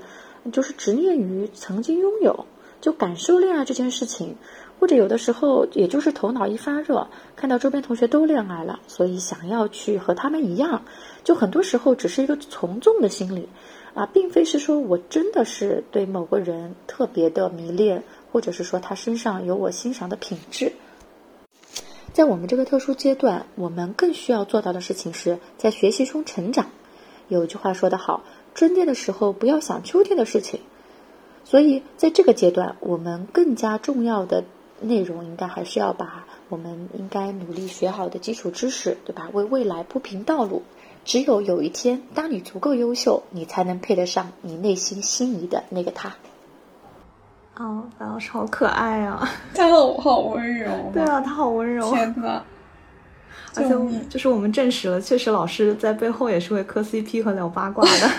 [0.51, 2.45] 就是执念于曾经拥有，
[2.79, 4.35] 就感受恋爱这件事情，
[4.79, 10.83] 或者有的时候也就是头脑一发热，看到周边同学都恋爱了，所以想要去和他们一样，
[11.23, 13.49] 就很多时候只是一个从众的心理。
[13.99, 20.71] 啊，并非是说我真的是对某个人特别的迷恋，或者是说他身上有我欣赏的品质。
[22.13, 26.69] 在我们这个特殊阶段，我们更需要做到的事情是在学习中成长。
[27.27, 28.23] 有句话说得好，
[28.55, 30.61] 春天的时候不要想秋天的事情。
[31.43, 34.45] 所以在这个阶段，我们更加重要的
[34.79, 39.29] 内容应该还是要把我们应该努力学好的基础知识，对吧？
[39.33, 40.63] 为未来铺平道路。
[41.09, 46.15] 只有有一天，当你足够优秀，你才能配得上你内心心仪的那个他。
[47.55, 49.27] 哦，白老师好可爱啊！
[49.55, 50.71] 他好好温柔。
[50.93, 51.89] 对啊，他好温柔。
[51.89, 52.43] 天呐。
[53.55, 53.75] 而且
[54.07, 58.09] 就是我们证实了，确实老师在背后也是会磕 CP 和聊八卦的。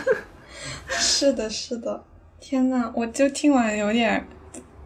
[0.88, 2.02] 是的，是的。
[2.40, 4.26] 天呐，我就听完有点，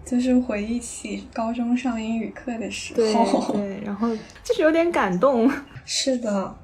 [0.05, 5.51] 就是回忆起高中上英语课的时候，对，然后就是有点感动。
[5.87, 6.55] 是的。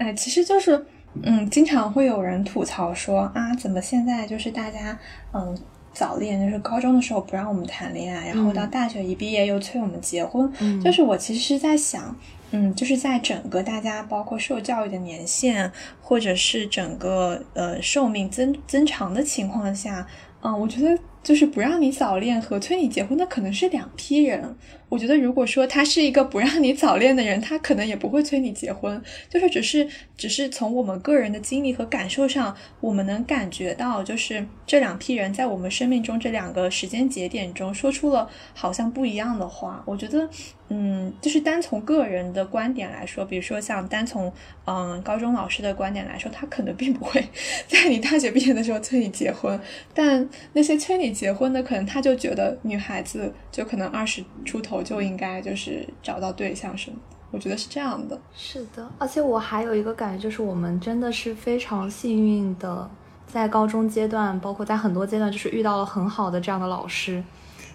[0.00, 0.86] 哎，其实就是，
[1.22, 4.98] 嗯，经常会有人吐槽说啊，怎么现在就是大家，
[5.34, 5.54] 嗯，
[5.92, 10.50] 早恋，就是高中的时候不让我们谈恋爱，然后到大学一毕业又催我们结婚。
[10.82, 12.16] 就是我其实是在想，
[12.52, 15.70] 嗯，就是在整个大家包括受教育的年限，
[16.00, 20.06] 或者是整个呃寿命增增长的情况下，
[20.40, 24.56] 嗯，我觉得就是不让你早恋和催你结婚的可能是两批人。
[24.90, 29.00] 我觉得，如果说他是一个不让你早恋的人，他可能也不会催你结婚。
[29.30, 39.82] 就是只是，只是从我们个人的经历和感受上，我们能感觉到，就是这两批人在我们生命中这两个时间节点中，说出了好像不一样的话。
[39.86, 40.28] 我觉得，
[40.70, 44.32] 嗯，就是单从个人的观点来说，比如说像单从
[44.64, 47.24] 嗯高中老师的观点来说，他可能并不会
[47.68, 49.60] 在你大学毕业的时候催你结婚。
[49.94, 54.80] 但那些催你结婚的，可能他就觉得女孩子就可能二十出头。
[54.82, 58.18] 就应该就是找到对象什么的，我觉得是这样的。
[58.34, 62.90] 是的，而且我还有一个感觉，就是我们真的是非常幸运的，
[63.26, 67.22] 在高中阶段，包括在很多阶段，就是遇到了很好的这样的老师。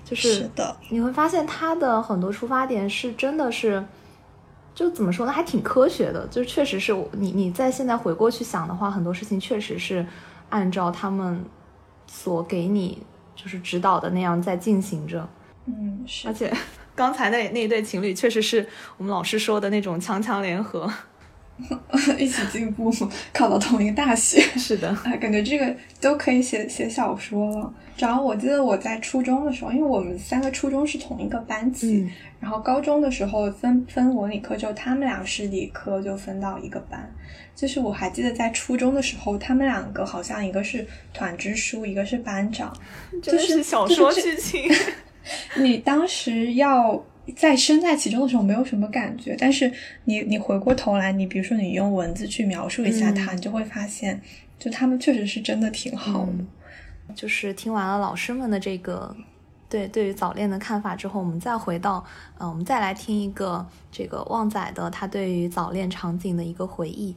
[0.05, 3.83] 就是的，你会发现他的很多出发点是真的是，
[4.73, 6.25] 就怎么说呢，还挺科学的。
[6.27, 10.05] 就确实是你你在现在回过去想的话，很多事情确实是
[10.49, 11.43] 按照他们
[12.07, 13.01] 所给你
[13.35, 15.27] 就是指导的那样在进行着。
[15.65, 16.53] 嗯，是，而且。
[16.95, 20.89] 刚才那那一对情侣确实是我们老师说的那种强强联合，
[22.19, 22.91] 一起进步，
[23.31, 24.41] 考到同一个大学。
[24.57, 27.73] 是的，哎，感觉这个都可以写写小说了。
[27.97, 32.05] 主要我记得我在初中的时候，因为我们三个初中是同一个班级，
[32.41, 37.09] 然后高中的时候分分文理科之后，他们俩是理科，就分到一个班。
[37.55, 42.75] 就是我还记得在初中的时候，他们两个好像一个是团支书，一个是班长，
[43.23, 44.69] 就是小说剧情。
[45.55, 47.01] 你当时要
[47.33, 49.71] 在身在其中的时候没有什么感觉，但是
[50.03, 54.21] 你你回过头来，你比如说你用文字去描述一下他，你就会发现，
[54.59, 57.13] 就他们确实是真的挺好的。
[57.13, 59.15] 就是听完了老师们的这个
[59.69, 62.03] 对对于早恋的看法之后，我们再回到
[62.39, 67.15] 嗯，我们再来听一个这个旺仔的他对于早恋场景的一个回忆。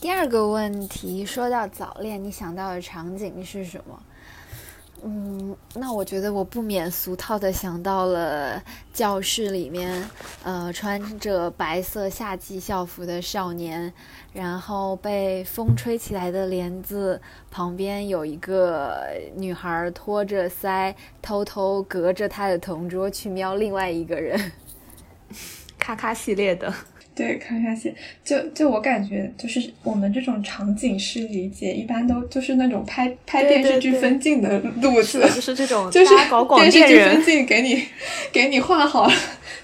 [0.00, 4.02] 第二个问题说到早恋，你想到的场景是什么？
[5.04, 8.60] 嗯，那我觉得我不免俗套的想到了
[8.92, 10.04] 教室里面，
[10.42, 13.92] 呃，穿着白色夏季校服的少年，
[14.32, 20.92] 然后被风吹起来的帘子旁边有一个女孩托着腮，
[21.22, 24.52] 偷偷隔着他的同桌去瞄另外一个人，
[25.78, 26.74] 咔咔系列的。
[27.18, 27.92] 对，看下去，
[28.22, 37.84] 就就我感觉，就是我们这种场景式理解，一般都就是那种拍拍电视剧分镜的路子，就是这种， 就是搞广电视剧分镜给你
[38.30, 39.12] 给你画好了，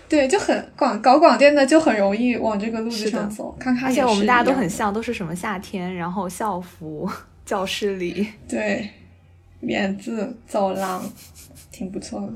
[0.08, 3.56] 对，就很广搞广电的就很容易往这个路子上走。
[3.56, 7.08] 看看，而且我们大家都很像，都是什么夏天，然后校服，
[7.46, 8.90] 教室里，对，
[9.60, 11.08] 帘子，走廊，
[11.70, 12.32] 挺不错的。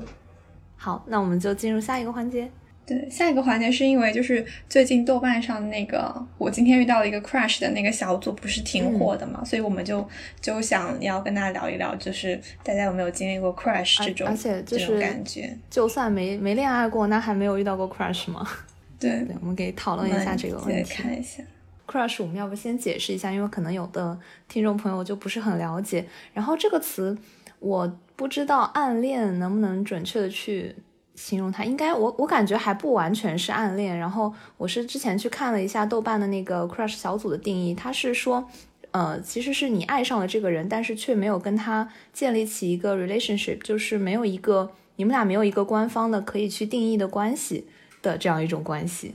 [0.77, 2.49] 好，那我们就进入下一个环节。
[2.89, 10.03] 对，下一个环节是因为就是最近豆瓣上那个我今天遇到了一个 crush 的那个小组不是挺火的嘛，所以我们就
[10.41, 18.43] 就想要跟大家聊一聊，就是大家有没有经历过 crush 这种而且就是感觉，就算没没恋爱过，那还没有遇到过 crush 吗？
[18.99, 20.91] 对，我们可以讨论一下这个问题。
[20.91, 21.43] 看一下
[21.85, 24.17] crush，我们要不先解释一下，因为可能有的
[24.47, 26.03] 听众朋友就不是很了解。
[26.33, 27.15] 然后这个词
[27.59, 30.75] 我不知道暗恋能不能准确的去。
[31.19, 38.49] 形容他应该我我感觉还不完全是暗恋，然后我是之前去看了一下豆瓣的那个 crush 小组的定义，他是说，
[38.91, 47.67] 呃，其实是你爱上了这个人，但是却没有跟他建立起一个 relationship，就是没有一个你们俩没有一个官方的可以去定义的关系
[48.01, 49.13] 的这样一种关系。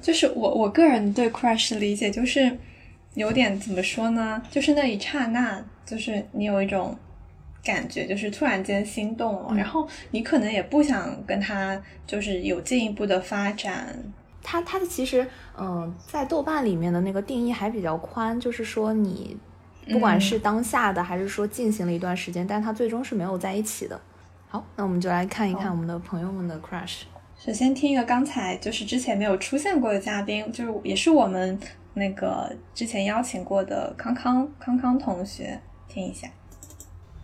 [0.00, 2.56] 就是我我个人对 crush 的理解就是
[3.14, 4.42] 有点怎么说呢？
[4.50, 6.96] 就是那一刹那，就是你有一种。
[7.66, 13.98] 感觉就是突然间心动了，然后你可能也不想跟他就是有进一步的发展。
[14.42, 15.26] 他他的其实
[15.58, 19.36] 嗯，在豆瓣里面的那个定义还比较宽，就是说你
[19.88, 24.00] 不管是当下的还是说进行了一段时间，但他最终是没有在一起的。
[24.48, 27.02] 好，那我们就来看一看我们的朋友们的 crush。
[27.36, 31.58] 首先听一个刚才就是之前没有出现过的嘉宾，就是也是我们
[31.94, 36.28] 那个之前邀请过的康康康康同学，听一下。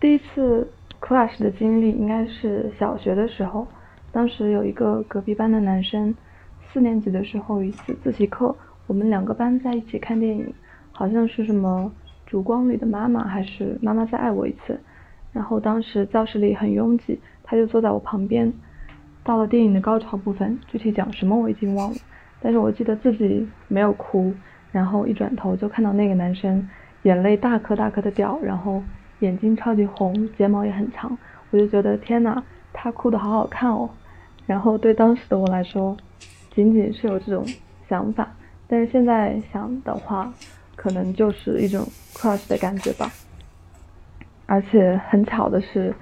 [0.03, 0.67] 第一次
[1.01, 3.69] crush 的经历应该是小学的时候，
[4.11, 6.13] 当时有一个隔壁班的男生，
[6.73, 8.57] 四年级的时候一次自习课，
[8.89, 10.53] 我们两个班在一起看电影，
[10.91, 11.93] 好像是什么
[12.29, 14.73] 《烛光里的妈妈》还是《妈妈再爱我一次》，
[15.31, 18.53] 然后当时教室里很拥挤，他就坐在我旁边。
[19.23, 21.97] 到了电影的高潮部分，具体讲什么我已经忘了，
[22.41, 24.35] 但是我记得自己没有哭，
[24.73, 26.69] 然后一转头就看到那个男生
[27.03, 28.83] 眼泪大颗大颗的掉，然后
[29.23, 31.17] 眼睛超级红，睫毛也很长，
[31.51, 32.43] 我就觉得天呐，
[32.73, 33.89] 他哭的好好看哦。
[34.47, 35.97] 然后对当时的我来说，
[36.55, 37.47] 仅仅是有这种
[37.89, 38.29] 想法，
[38.69, 40.33] 但是现在想的话，
[40.77, 43.11] 可能就是一种 crush 的感觉吧。
[44.47, 45.95] 而且很巧的是，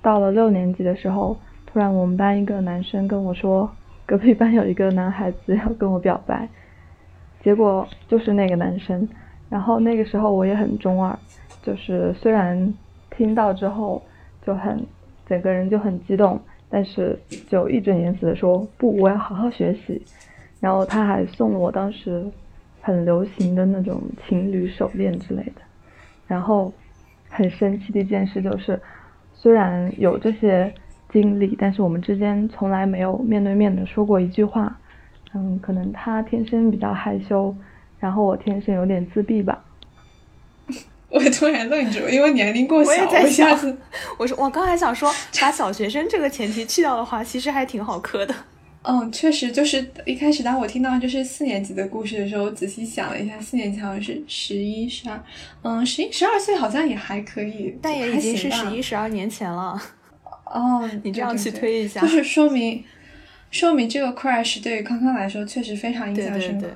[0.00, 1.36] 到了六年级的时候。
[1.68, 3.70] 突然，我们班一个男生跟我说，
[4.06, 6.48] 隔壁班有一个男孩子要跟我表白，
[7.42, 9.06] 结果就是那个男生。
[9.50, 11.18] 然后那个时候我也很中二，
[11.66, 12.72] 就是虽然
[13.10, 14.00] 听到之后
[14.46, 14.80] 就很
[15.26, 16.40] 整个人就很激动，
[16.70, 20.00] 但是就义正言辞的说不，我要好好学习。
[20.60, 22.24] 然后他还送了我当时
[22.80, 25.62] 很流行的那种情侣手链之类的。
[26.28, 26.72] 然后
[27.28, 28.80] 很生气的一件事就是，
[29.34, 30.72] 虽然有这些。
[31.08, 34.76] 经历，但是我们之间从来没有面对面的说过一句话。
[35.32, 37.54] 嗯，可能他天生比较害羞，
[38.00, 39.64] 然后我天生有点自闭吧。
[41.16, 43.78] 我突然愣住，因为年龄过小，我也在想，
[44.18, 45.10] 我说我刚才想说，
[45.40, 48.34] 把小学生这个前提去掉的话，其实还挺好磕的。
[48.82, 55.20] 嗯，确实，就是一开始当我听到就是四年级的故事的时候，我仔细想了一下，四年级好像是十一、十二，
[55.62, 59.80] 嗯，十一、十二岁好像也还可以，但也已经是十一、十二年前了。
[60.44, 62.84] 哦， 你这样去推一下，就是说明，
[63.50, 66.68] 说明这个 crush 对于康康来说确实非常印象深刻。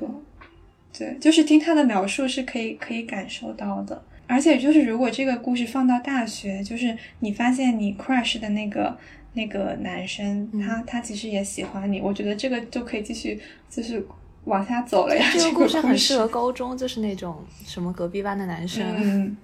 [0.99, 4.03] 对，就是听他的描述是可以可以感受到的。
[4.31, 8.97] 而且就是如果这个故事放到大学，就是你发现你 crush 的那个
[9.33, 14.07] 那个男生，他他其实也喜欢你，我觉得这个就可以继续就是
[14.45, 15.31] 往下走了呀。
[15.33, 18.85] 这个故事很适合 高中，就是那种什么隔壁班的男生。
[18.97, 19.37] 嗯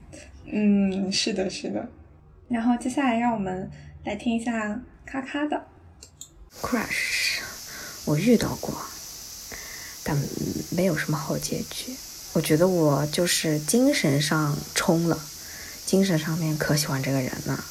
[0.51, 1.89] 嗯，是的，是的。
[2.49, 3.69] 然后接下来让我们。
[4.07, 5.67] 来听一下咔咔的
[6.63, 7.41] crush，
[8.05, 8.73] 我遇到过，
[10.05, 10.17] 但
[10.77, 11.91] 没有什么好结局。
[12.37, 15.19] 我觉得我就是精神上冲了，
[15.87, 17.65] 精神上面可喜欢这个人了，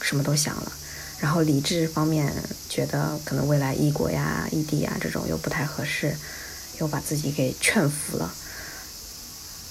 [0.00, 0.72] 什么都想了。
[1.20, 2.32] 然后理智方面
[2.66, 6.16] 觉得可能未来异国呀、异地呀这种又不太合适，
[6.80, 8.32] 又把自己给劝服了。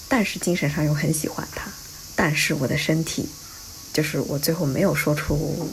[0.07, 1.71] 但是精神上又很喜欢他，
[2.15, 3.27] 但是我的身体，
[3.93, 5.67] 就是我最后没有说出。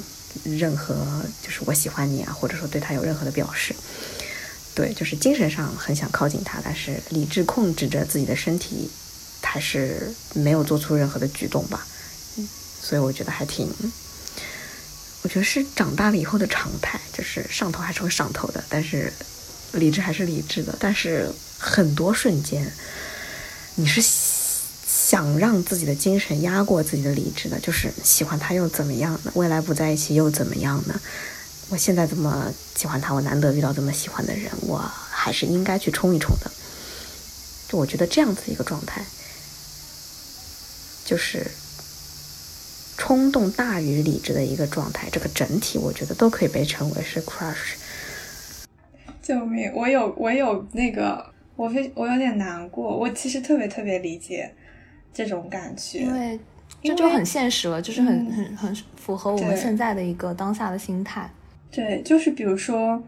[0.45, 0.97] 任何
[1.43, 3.77] 就是我喜欢你啊，或者说对他有任何的表示，
[4.75, 8.91] 对，就是精神上很想靠近他，但是理智控制着自己的身体，
[9.43, 11.87] 还是没有做出任何的举动吧。
[12.81, 13.68] 所以我觉得还挺，
[15.23, 19.12] 我觉得是长大了以后的常态，就是上头还是会上头的，但是
[19.73, 22.73] 理智还是理智的，但是很多瞬间
[23.75, 24.03] 你是。
[24.85, 29.33] 想让自己的精神压过自己的理智的，就是喜欢他又怎么样呢？
[29.35, 31.01] 未来不在一起又怎么样呢？
[31.71, 34.79] 我现在这么喜欢他，我难得遇到这么喜欢的人，我
[35.11, 36.51] 还是应该去冲一冲的。
[37.69, 39.03] 就我觉得这样子一个状态，
[41.05, 41.51] 就是
[42.99, 47.75] 冲动大于理智的一个状态，这个整体我觉得都可以被称为是 crush。
[49.23, 49.73] 救命！
[49.75, 51.25] 我有我有那个，
[51.57, 52.99] 我非我有点难过。
[52.99, 54.55] 我其实特别特别理解。
[55.15, 56.41] 这种感觉，因为
[56.83, 61.31] 这就很现实了，就是很很很符合我们现在的一个当下的心态。
[61.73, 63.03] 对，就是比如说，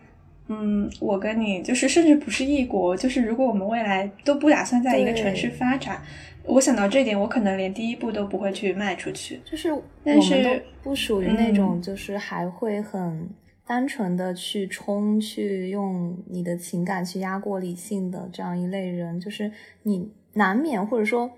[0.49, 6.03] 嗯，我跟你就是甚至不是异国，就是如果我们未来都不打算在一个城市发展，
[6.45, 9.41] 我想到这点，我可能连第一步都不会去迈出去。
[9.45, 9.71] 就是
[10.03, 10.51] 但是都
[10.83, 13.29] 不属于那种，就是还会很
[13.67, 19.53] 单纯的去冲，去用你的情感去压过理性的这样一类人，就是
[19.83, 21.31] 你难免或者说。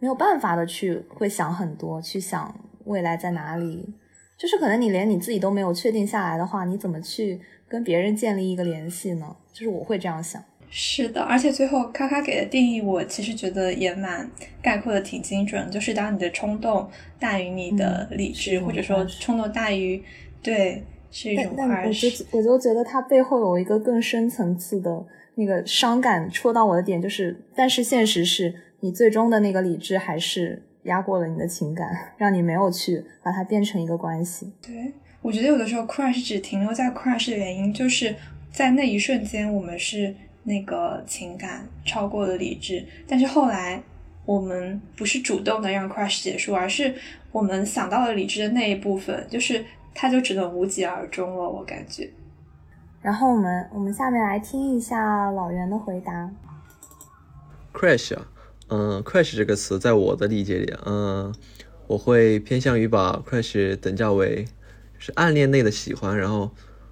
[0.00, 2.54] 没有办法的去会想很多，去想
[2.84, 3.88] 未来在哪里，
[4.36, 9.36] 就是可能你连你自己都没有确定下来的话，你怎么去跟别人建立一个联系呢？
[9.52, 10.42] 就是我会这样想。
[10.68, 14.28] 是的，而且最后咔咔给的定义，我其实觉得也蛮
[14.60, 15.70] 概括的，挺精准。
[15.70, 20.02] 就是当你的冲动大于你的理智，或者说冲动大于
[20.42, 21.86] 对，是一种快。
[21.86, 25.06] 我就我就觉得它背后有一个更深层次的
[25.36, 28.54] 那个伤感戳到我的点，就是但是现实是。
[28.80, 34.52] 你最终的那个理智还是压过了你的情感，让你没有去把它变成一个关系。
[34.62, 38.14] 对，我觉得有的时候 crush 只停留在 crush 的原因，就是
[38.52, 40.14] 在那一瞬间我们是
[40.44, 43.82] 那个情感超过了理智，但是后来
[44.24, 46.94] 我们不是主动的让 crush 结束，而是
[47.32, 49.64] 我们想到了理智的那一部分，就是
[49.94, 51.48] 它就只能无疾而终了。
[51.48, 52.10] 我感觉。
[53.02, 56.30] 然后我们我们下面来听一下老袁的回答。
[57.72, 58.26] crush 啊，
[58.68, 61.34] 嗯，crash 这个词在我的理解里，嗯，
[61.86, 64.46] 我会偏向于把 crash 等价为
[64.98, 66.16] 是暗恋内的喜欢。
[66.16, 66.50] 然后，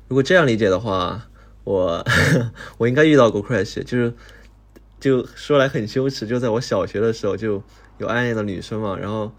[0.09, 1.29] 如果这样理解的话，
[1.65, 2.05] 我
[2.79, 4.13] 我应该遇到过 crash，就是
[5.01, 7.63] 就说来很羞耻，就在我小学的时候就
[7.99, 8.97] 有暗恋的女生嘛。
[8.97, 9.33] 然后，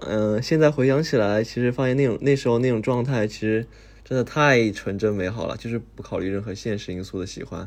[0.00, 3.66] 嗯，现在回想起来，其实发现那种那时候那种状态，其实。
[4.04, 7.66] 真的太纯真美好了，就是不考虑任何现实因素的喜欢，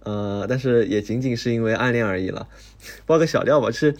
[0.00, 2.48] 呃，但是也仅仅是因为暗恋而已了。
[3.06, 3.94] 报个小料吧，是，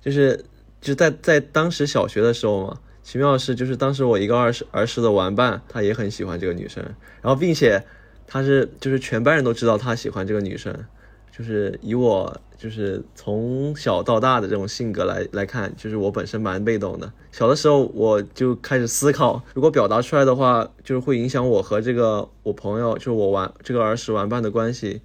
[0.00, 0.44] 就是
[0.80, 6.82] 就在在当时小学的时候嘛，奇妙的是，就是当时我一个儿时儿时的玩伴，他也很喜欢这个女生，
[7.22, 7.82] 然后并且
[8.26, 10.74] 他是就是全班人都知道他喜欢这个女生。
[11.30, 17.12] 就是以我就是从小到大的这种性格来来看，就是我本身蛮被动的。
[17.30, 25.00] 小的时候我就开始思考，如果表达出来的话，就是会影响我和这个我朋友，就是我玩这个儿时玩伴的关系，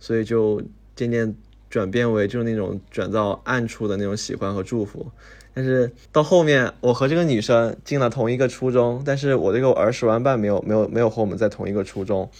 [0.00, 0.62] 所以就
[0.94, 1.34] 渐渐
[1.70, 5.06] 转变为就是那种转到暗处的那种喜欢和祝福。
[5.54, 12.30] 但是到后面，我和这个女生进了同一个初中，但是我这个儿时玩伴没有没有没有和我们在同一个初中，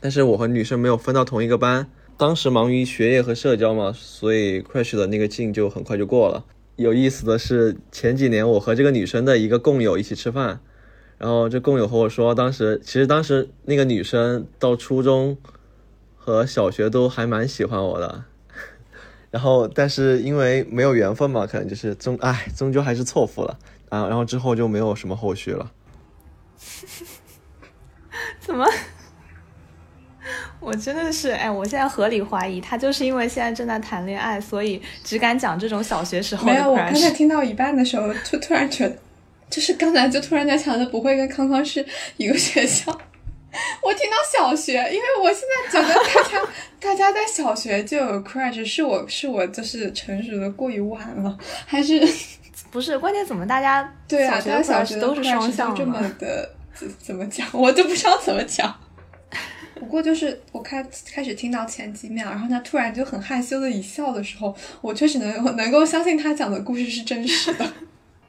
[0.00, 1.88] 但是我和女生没有分到同一个班。
[2.16, 6.44] 当时忙于学业和社交嘛，所以 crush 的那个劲就很快就过了。
[6.76, 10.60] 有意思的是，前几年我和这个女生的一个共友一起吃饭，
[11.18, 15.36] 然后这共友和我说，当时其实当时那个女生到初中
[16.26, 18.24] 和小学都还蛮喜欢我的，
[19.30, 23.56] 然后但是因为没有缘分嘛，可能就是终哎终究还是错付了
[23.90, 25.70] 啊，然后之后就没有什么后续了。
[28.40, 28.66] 怎么？
[30.58, 36.52] 我真的是，哎，我现在合理怀疑他就是因为现在正在谈恋爱，所以只敢讲这种小学时候的。
[36.52, 38.96] 没有，我刚才听到一半的时候，突突然觉得，
[39.48, 43.00] 就是刚才就突然在想着不会跟康康是一个学校。
[43.82, 46.46] 我听到小学，因为我现在觉得大家
[46.80, 52.00] 大家在小学就有 crush，是我是我就是成熟的过于晚了，还是
[52.70, 52.98] 不是？
[52.98, 57.46] 关键怎么大家 对啊，大家小学都是双向这么的怎怎么讲？
[57.52, 58.74] 我都不知道怎么讲。
[59.78, 60.82] 不过就是我开
[61.12, 67.72] 开始听到前几秒，然后他突然就很害羞的一笑的时候，我确实能能够相信他讲的故事是真实的。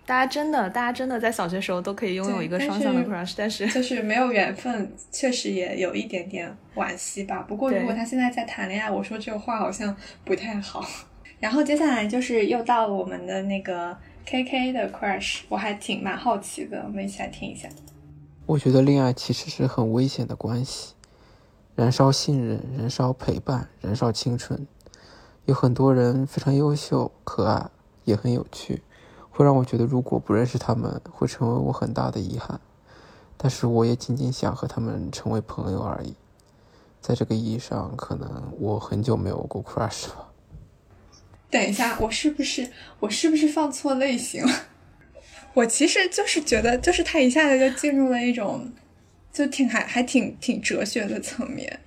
[0.08, 7.44] 大家真的，大家真的在小学时候都可以拥有一个双向的 crush，但是就是没有缘分，确实也有一点点惋惜吧。
[7.46, 9.94] 不过如果他现在在谈恋爱，我说这个话好像
[10.24, 10.82] 不太好。
[11.42, 13.96] 然后接下来就是又到了我们的那个
[14.26, 17.68] K K 的 crush，我还挺蛮好奇的，我们一起来听一下。
[18.46, 20.94] 我觉得恋爱其实是很危险的关系。
[21.76, 24.66] 燃烧信任，燃烧陪伴，燃烧青春。
[25.44, 27.70] 有很多人非常优秀、可爱，
[28.06, 28.82] 也很有趣，
[29.38, 32.60] 会让我觉得如果不认识他们，会成为我很大的遗憾。
[33.38, 36.16] 但是我也仅仅想和他们成为朋友而已。
[37.00, 40.30] 在这个意义上，可能我很久没有过 crush 了。
[41.52, 44.52] 等一下，我是不是我是不是放错类型了？
[45.54, 48.72] 我其实就是觉得，就是他一下子就进入了一种。
[49.32, 51.80] 就挺还还挺挺哲学的层面，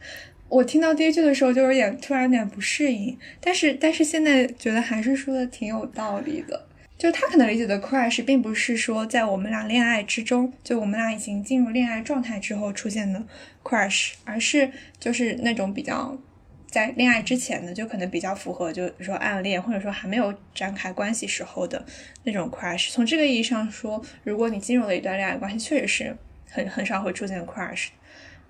[0.48, 6.68] 我听到第一句的时候就有点突然有点不适应，但是但是现在觉得还是说的挺有道理的。
[7.00, 13.24] 就他可能理解的 crush，并不是说在我们俩恋爱之中，就我们俩已经进入恋爱状态之后出现的
[13.64, 16.18] crush，而是就是那种比较
[16.66, 21.82] 在恋爱之前的，就可能比较符合，就比如说暗恋或者说还没有展开关系时候的
[22.24, 22.90] 那种 crush。
[22.90, 26.16] 从这个意义上说，如果你进入了一段恋爱关系，确实是。
[26.52, 27.90] 很很少会出现 crush，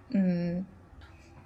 [0.08, 0.64] 嗯，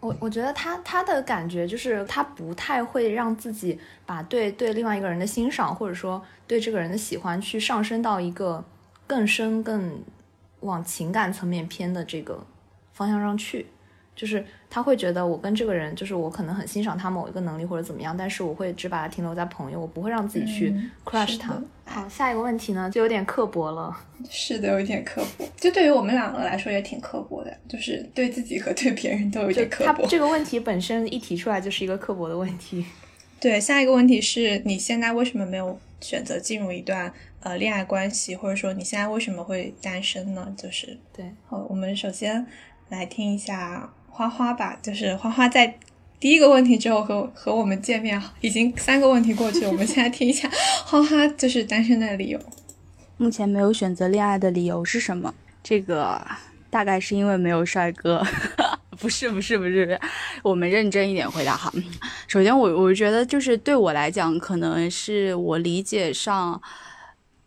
[0.05, 8.63] 我我觉得他他的感觉就是他不太会让自己把对对另外一个人的欣赏或者说对这个人的喜欢去上升到一个
[9.07, 10.03] 更深更
[10.61, 12.47] 往情感层面偏的这个
[12.93, 13.67] 方向上去。
[14.15, 14.45] 就是
[14.75, 21.57] 他会觉得我跟这个人，就是我可能很欣赏他某一个能力或者怎么样，但是我会只把他停留在朋友，我不会让自己去 crush 他。
[21.85, 23.97] 好，下一个问题呢，就有点刻薄了。
[24.29, 25.49] 是的，有一点刻薄。
[25.57, 30.05] 就对于我们两个来说也挺刻薄的，就是对自己和对别人都有点刻薄。
[30.09, 32.85] 这个问题本身一提出来就是一个刻薄的问题。
[33.39, 40.53] 对，下一个问题是你现在为什么没有选择进入一段呃恋爱关系，或者说你现在为什么会单身呢？
[40.59, 41.31] 就是对。
[41.47, 42.45] 好，我们首先
[42.89, 43.95] 来听一下。
[44.15, 45.77] 花花吧，就是花花在
[46.21, 50.49] 第一个问题之后和和我们见面，已经三个问题过去，我们现在听一下
[50.87, 52.39] 花花就是单身的理由。
[53.17, 55.35] 目前没有选择恋爱的理由是什么？
[55.65, 56.25] 这个
[56.71, 58.25] 大概是因为没有帅哥。
[59.01, 60.01] 不是不是不是，
[60.45, 61.73] 我们认真一点回答哈。
[62.29, 66.63] 首先，我我觉得就是对我来讲，可能是我理解上，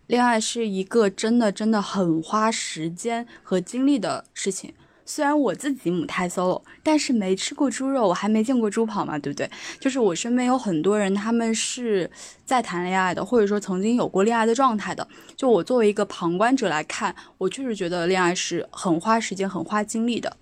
[0.07, 4.73] 恋爱是一个真的真的很花时间和精力的事情。
[5.07, 9.49] 虽然我自己母胎 solo，但是没吃过猪肉，我还没见过猪跑嘛，对不对？
[9.79, 12.11] 就是我身边有很多人，他们是
[12.43, 15.07] 在谈恋爱的，或者说曾经有过恋爱的状态的。
[15.37, 20.35] 就我作为一个旁观者来看，我确实觉得恋爱是很花时间、很花精力的。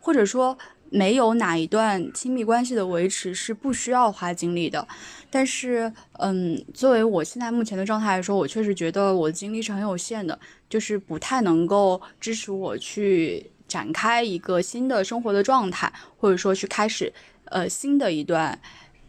[0.00, 0.58] 或者说，
[0.90, 4.86] 没有哪一段亲密关系的维持是不需要花精力的。
[5.30, 10.36] 但是，嗯，作为我现在目前的状态来说，我确实觉得我的精力是很有限的，
[10.68, 17.12] 就是不太能够支持我去展开一个新的生活的状态，或者说去开始
[17.44, 18.58] 呃新的一段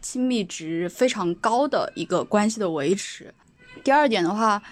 [0.00, 3.34] 亲密值非常高的一个关系的维持。
[3.82, 4.62] 第二点的话。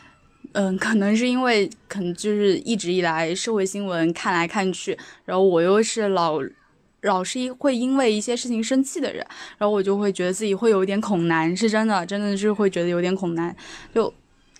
[0.52, 6.40] 嗯，可能是因为可能就是一直以来社会新闻看来看去，然后我又是老
[7.02, 9.24] 老是会因为一些事情生气的人，
[9.58, 13.54] 然后我就会觉得自己会有点恐男，是真的，真的是会觉得有点恐男。
[13.94, 14.12] 就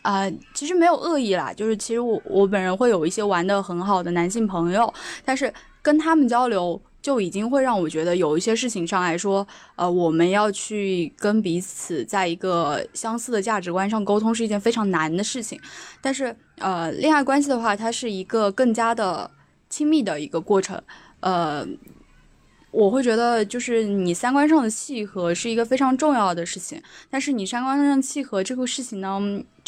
[0.03, 4.92] 啊，其实没有恶意啦，就是其实我我本人会有一些玩的很好的男性朋友，
[5.24, 6.80] 但是跟他们交流。
[7.01, 9.46] 就已经会让我觉得有一些事情上来说，
[9.76, 15.59] 呃，我们要去跟彼此在一个相似的价值观上沟通是一件非常难的事情。
[16.03, 19.30] 但是，呃，恋爱关系的话，它是一个更加的
[19.70, 20.82] 亲密的一个过程，
[21.20, 21.66] 呃。
[22.70, 29.18] 我会觉得，就是你三观上的契合是一个非常重要的事情，但是你三观上契合这个事情呢，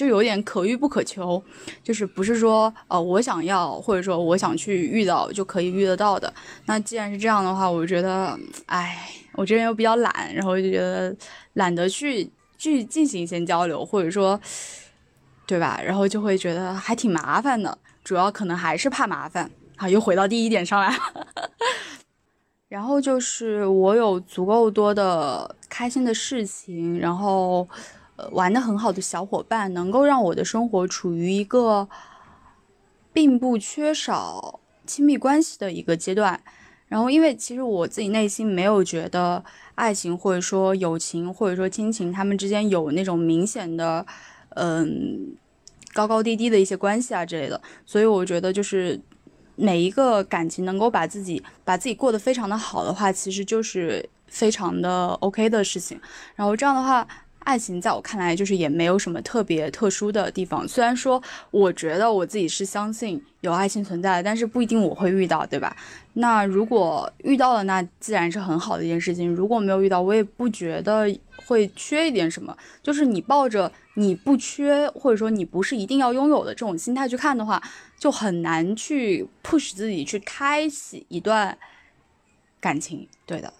[0.00, 1.42] 就有点可遇不可求，
[1.84, 6.32] 就是不是说，呃，我想要或者说我想去遇到就可以遇得到的。
[6.64, 8.34] 那既然是这样的话，我觉得，
[8.64, 11.14] 哎，我这人又比较懒，然后就觉得
[11.52, 14.40] 懒得去去进行一些交流，或者说，
[15.46, 15.78] 对吧？
[15.84, 19.50] 然后就会觉得还挺麻烦的，主要可能还是怕麻烦。
[19.76, 20.96] 好，又回到第一点上来。
[22.68, 27.68] 然后就是我有足够多的开心的事情，然后，
[28.32, 31.88] 玩的很好的小伙伴，能够让我的生活处于一个
[33.12, 36.40] 并不缺少亲密关系的一个阶段。
[36.88, 39.44] 然后，因为其实我自己内心没有觉得
[39.74, 44.04] 爱情或者说友情或者说亲情他们之间有那种明显的，
[44.56, 45.36] 嗯，
[45.92, 47.60] 高高低低的一些关系啊之类的。
[47.86, 49.00] 所以我觉得就是。
[49.56, 56.00] 每一个感情能够把自己把自己过得非常的好的话，其实就是非常的 OK 的事情。
[56.34, 57.06] 然后这样的话，
[57.40, 60.66] 爱情在我看来就是也没有什么特别特殊的地方。
[60.66, 65.76] 虽然说我觉得我自己是相信有爱情存在的，但是不一定我会遇到，对吧？
[66.14, 69.28] 那如果遇到了，那自然是很好的一件事情。
[69.34, 71.06] 如果没有遇到，我也不觉得
[71.46, 72.56] 会缺一点什么。
[72.82, 77.62] 就是你抱着你不缺，或者说你不是一定要拥有的这种心态去看的话。
[77.98, 81.58] 就很难去 push 自己去开启一段
[82.58, 83.52] 感情，对的。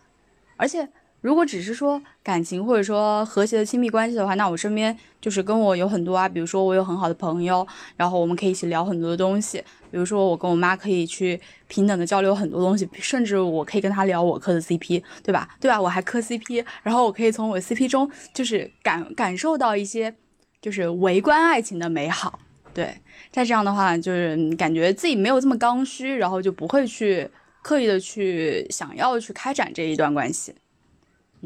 [0.56, 0.88] 而且，
[1.20, 7.66] 如果只是说感情或者说和谐的亲密关系的话，那我身边就是跟我有很多啊，比如说我有很好的朋友，
[7.96, 9.62] 然后我们可以一起聊很多的东西。
[9.90, 15.48] 比如说我跟我妈可以去平等的交流很多东西，甚至我可以跟她聊我磕的 CP，对吧？
[15.60, 15.80] 对吧？
[15.80, 20.14] 我还磕 CP，然后我可以从我 CP 中就是感感受到一些
[20.62, 22.38] 就是围观爱情的美好。
[22.72, 22.96] 对，
[23.32, 27.28] 再这样的话，就是感觉自己没有这么刚需，然后就不会去
[27.62, 30.54] 刻意的去想要去开展这一段关系。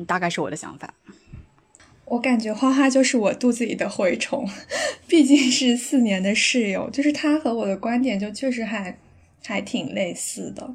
[0.07, 0.95] 大概是我的想法。
[2.07, 4.49] 我感觉花花就是我肚子里的蛔虫，
[5.07, 8.99] 毕竟是四年的室友，就是他和我的观点就确实还
[9.45, 10.75] 还挺类似的，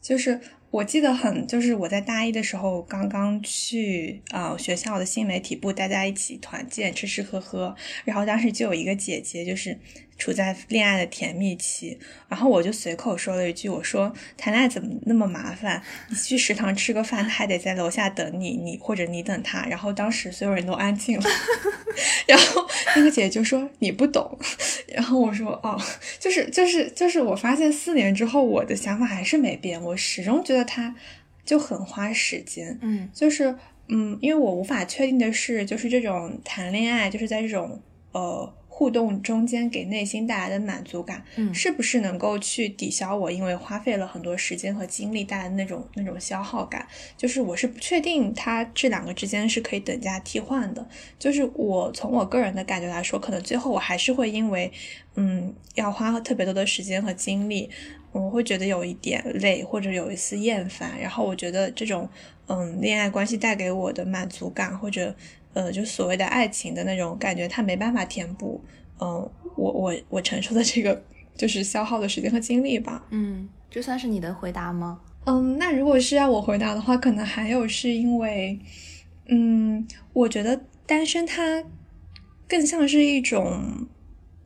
[0.00, 0.40] 就是。
[0.72, 9.78] 我记得很，就是我在大一的时候刚刚去呃学校的新媒体部，大家一起团建吃吃喝喝，然后当时就有一个姐姐，就是。
[10.18, 11.98] 处在恋爱的甜蜜期，
[12.28, 15.82] 然后我就随口说了一句：“我说谈恋爱怎么那么麻烦？
[16.08, 21.30] 你去食堂吃个饭，他还得在楼下等你，你或者你等他。”然后当时所有人都安静了，
[22.26, 24.38] 然后那个姐姐就说：“你不懂。”
[24.88, 25.78] 然后我说：“哦，
[26.18, 30.94] 就是就是就是，我发现四年之后，我的想法还是没变，我始终觉得他
[31.44, 32.78] 就很花时间。
[32.80, 33.54] 嗯，就是
[33.88, 46.86] 嗯，因为我无法确定的是，就是这种谈恋爱，就是在这种呃。”互动中间给内心带来的满足感，嗯，是不是能够去抵消我因为花费了很多时间和精力带来的那种那种消耗感？
[47.16, 50.86] 就是我是不确定它这两个之间是可以等价替换的。
[51.18, 54.70] 就是我从我个人的感觉来说，可能最后我还是会因为，
[55.14, 57.70] 嗯，要花特别多的时间和精力，
[58.12, 61.00] 我会觉得有一点累或者有一丝厌烦。
[61.00, 62.06] 然后我觉得这种，
[62.48, 65.16] 嗯，恋爱关系带给我的满足感或者。
[65.56, 68.60] 呃，就所谓的爱情的那种感觉，它没办法填补，
[69.00, 69.08] 嗯，
[69.56, 71.02] 我我我承受的这个
[71.34, 73.02] 就是消耗的时间和精力吧。
[73.08, 75.00] 嗯，这算是你的回答吗？
[75.24, 78.58] 嗯，那如果是要我回答的话，可能还有是因为，
[79.28, 81.64] 嗯，我觉得单身它
[82.46, 83.88] 更像是一种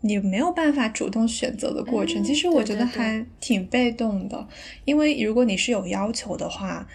[0.03, 2.23] 你没有办法主动选择的过程。
[2.23, 4.47] 其实我觉得还挺被动的，
[4.85, 6.87] 因为如果你是有要求的话。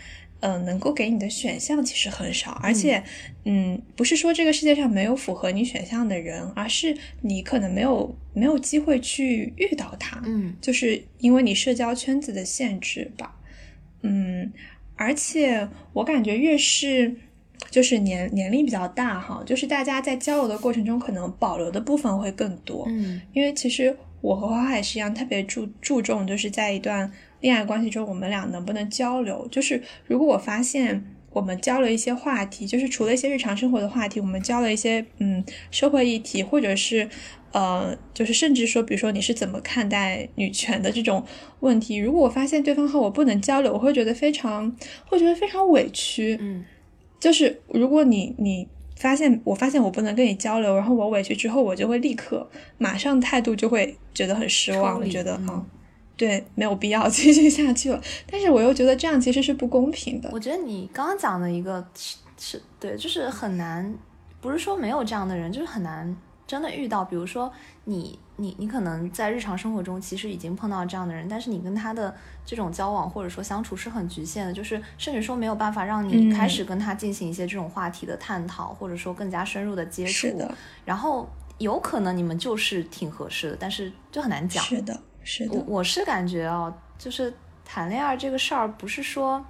[0.42, 3.04] 嗯，能够给你的选项其实很少，而且，
[3.46, 13.40] 嗯，不是说这个世界上没有符合你选项的人，而是你可能没有没有机会去遇到他，嗯，就是因为你社交圈子的限制吧，
[14.04, 14.52] 嗯，
[14.96, 17.16] 而且我感觉越是
[17.72, 27.12] 就是年年龄比较大哈，就是大家在交流的过程中可能保留的部分会更多，嗯，因为其实我和花花也是一样，特别注注重就是在一段。
[27.46, 29.48] 恋爱关系中，我们俩能不能交流？
[29.52, 37.08] 就是如果我发现我们交了一些话题，就是除了一些日常生活的话题，我们交了一些嗯社会议题，或者是
[37.52, 41.24] 呃，就是甚至说，比如说你是怎么看待女权的这种
[41.60, 41.98] 问题？
[41.98, 44.76] 如果我发现对方和我不能交流，我会觉得非常
[45.06, 46.36] 会觉得非常委屈。
[46.42, 46.66] 嗯，
[47.20, 55.64] 就是如果你你发现我发现我不能跟你交流，然后我委屈之后，我就会立刻马上态度就会觉得很失望，我觉得嗯。
[56.18, 58.02] 对，没有必要 继续下去了。
[58.30, 60.30] 但是我又觉得这样其实是不公平的。
[60.32, 63.94] 我觉得你刚刚讲的一个是是对，就是很难，
[64.42, 66.16] 不是说没有这样的人，就是很难
[66.48, 67.04] 真的遇到。
[67.04, 67.52] 比如说
[67.86, 72.14] 你你你可能在日常生活中其实已经碰到这样的人，但是你跟他的
[72.46, 80.28] 这种交往或者说相处是很局限的，就是甚至说没有办法让你开始跟他进行一些这种话题的探讨，或者说更加深入的接触。
[80.86, 84.64] 然后有可能你们就是挺合适的，但是就很难讲。
[84.64, 84.98] 是的。
[85.26, 87.34] 是我我是感觉啊，就是
[87.66, 89.44] 谈恋爱这个事儿，不是说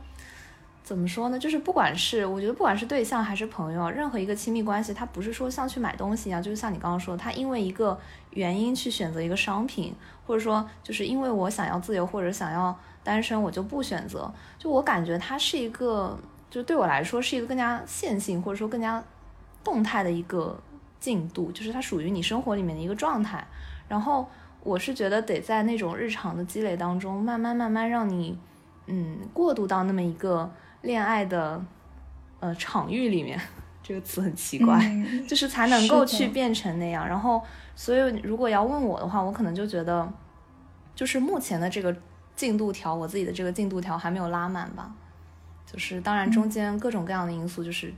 [0.82, 1.38] 怎么说呢？
[1.38, 8.00] 就是不管是我觉得，不管是对象还是朋友，任何一个亲密关系，它不是说像去买东西一样，就是像你刚刚说，他因为一个
[8.30, 9.94] 原因去选择一个商品，
[10.26, 12.74] 或者说就是因为我想要自由或者想要
[13.04, 14.34] 单身，我就不选择。
[14.58, 16.18] 就我感觉它是一个，
[16.50, 19.04] 就对我来说是一个更加线性或者说更加
[19.62, 20.58] 动态的一个
[21.02, 23.46] 进度，就是它属于你生活里面的一个状态，
[23.90, 24.26] 然后。
[24.66, 28.38] 我是觉得得在那种日常的积累当中，慢慢慢慢让你，
[28.88, 30.52] 嗯，过渡到那么一个
[30.82, 31.64] 恋爱的，
[32.42, 33.40] 呃，场域里面。
[33.88, 34.82] 这个词很奇怪，
[35.28, 37.08] 就是才能够去变成那样。
[37.08, 37.40] 然后，
[37.76, 40.12] 所以如果要问我的话，我可能就觉得，
[40.96, 41.96] 就是目前的这个
[42.36, 44.92] 进度条，我自己的这个进度条还没有拉满吧。
[45.72, 47.94] 就是当然中间各种各样的因素，就是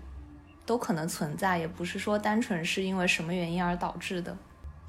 [0.66, 4.36] 都可能存在，也不是说单纯是因为什么原因而导致的。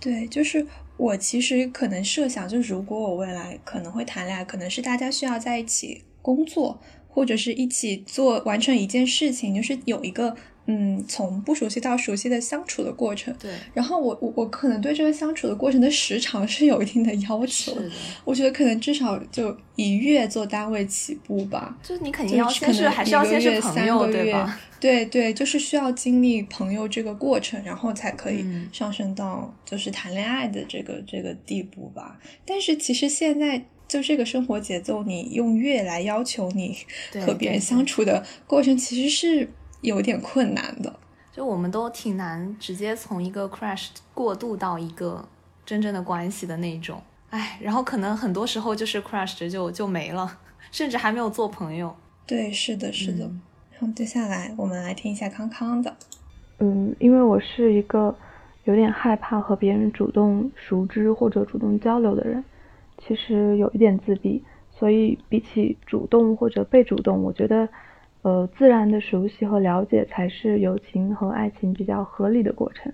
[0.00, 0.66] 对，就是
[0.98, 6.78] 我其实可能设想，就如果我未来可能会谈恋爱，可能是大家需要在一起工作，
[7.08, 10.36] 或者是一起做完成一件事情，就是有一个。
[10.70, 13.34] 嗯，从不熟悉到熟悉的相处的过程。
[13.38, 17.72] 对，然后我我我可能对这个相处的过程的时长是有一定的要求。
[17.72, 17.90] 是的，
[18.22, 21.78] 我觉得可能至少就以月做单位起步吧。
[21.82, 24.60] 就是你肯定要先是还是要先是朋友对吧？
[24.78, 32.20] 对对，就是需要经历朋友这个过程，然后才可以上升到就是谈恋爱的这个这个地步吧。
[32.44, 36.76] 但是其实现在就这个生活节奏，你用月来要求你
[37.24, 39.48] 和别人相处的过程，其实是。
[39.80, 40.92] 有点困难的，
[41.32, 45.24] 就我们都挺难直接从一个 crash 过渡到一个
[45.64, 47.00] 真正的关系的那种，
[47.30, 50.38] 哎，然后可能很多时候就是 crash 就就没了，
[50.72, 51.94] 甚至还没有做朋友。
[52.26, 53.30] 对，是的，是的。
[53.70, 55.96] 然后接下来我们来听一下康康的。
[56.58, 58.12] 嗯，因为我是一个
[58.64, 62.44] 有点害怕和别人主动熟知或者主动交流的人，
[62.98, 67.68] 其实有一点自闭，所以比起主动或者被主动，我觉得。
[68.28, 72.92] 呃，自然的熟悉和了解才是友情和爱情比较合理的过程。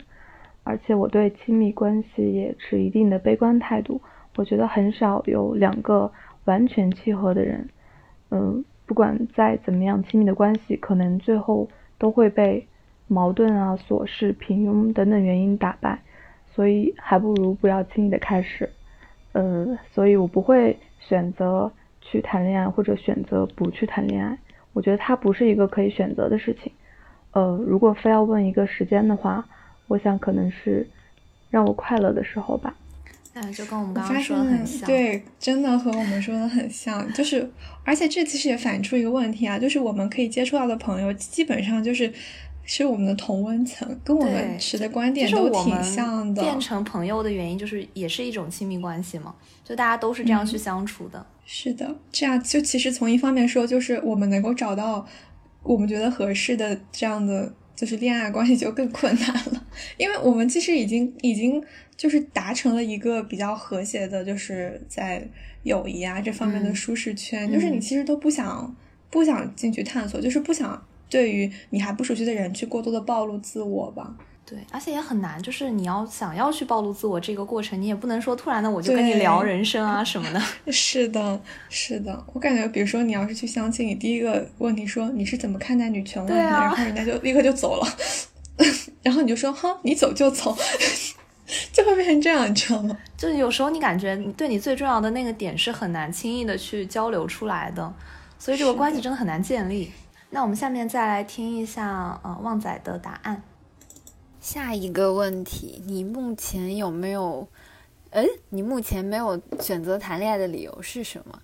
[0.63, 4.01] 而且我对亲密关系也持一定的悲观态度。
[4.37, 6.13] 我觉得很少有两个
[6.45, 7.69] 完全契合的人，
[8.31, 11.69] 嗯，不管再怎么样亲密的关系，可能最后
[11.99, 12.65] 都会被
[13.09, 16.01] 矛盾啊、琐事、平庸等等原因打败。
[16.47, 18.71] 所以还不如不要轻易的开始。
[19.33, 24.39] 嗯，所以我不会选择去谈恋爱，或者选择不去谈恋爱。
[24.75, 26.71] 我觉得它不是一个可以选择的事情，
[27.33, 29.43] 呃，如果非要问一个时间的话，
[29.87, 30.87] 我想可能是
[31.49, 32.75] 让我快乐的时候吧。
[33.37, 37.13] 嗯，就跟我们刚刚说的很像，对，真的和我们说的很像。
[37.13, 37.51] 就是，
[37.83, 42.13] 而且这其实也反映出一个问题啊，就是我们可以接触到的朋友，基本上就是
[42.65, 46.43] 是我们的同温层，跟我们持的观点都挺像的。
[46.43, 49.35] 变成朋友的原因，就是也是一种亲密关系嘛，
[49.65, 51.25] 就大家都是这样去相处的。
[51.45, 55.07] 是的，这样就其实从一方面说，就是我们能够找到
[55.63, 61.63] 我们觉得合适的这样的就是恋爱关系就更困难了，因为我们其实已经已经。
[61.97, 65.25] 就是达成了一个比较和谐的，就是在
[65.63, 67.49] 友谊啊这方面的舒适圈。
[67.49, 68.75] 就是你其实都不想
[69.11, 70.85] 不想进去探索，就是不想
[71.15, 74.13] 对于你还不熟悉的人去过多的暴露自我吧。
[74.45, 80.43] 对，而且也很难，就是你要想要去暴露自我这个过程，你也不能说突然的我就跟你聊人生啊什么的。
[80.73, 87.87] 是的，是的，我感觉，比如说你要是去相亲，你第一个问题说你是怎么看待女权问题，然后人家就立刻就走了，
[89.05, 90.57] 然后你就说哈，你走就走。
[91.73, 92.97] 就会变成这样，你知道吗？
[93.19, 97.95] 就是有时候你感觉对你最重要的那个点是很难轻易的去交流出来的，
[98.39, 99.91] 所以这个关系真的很难建立。
[100.35, 103.41] 那我们下面再来听一下呃旺仔的答案。
[104.41, 107.47] 下一个问题，你目前有没有？
[108.11, 111.39] 哎，你目前没有选择谈恋爱的理由是什么？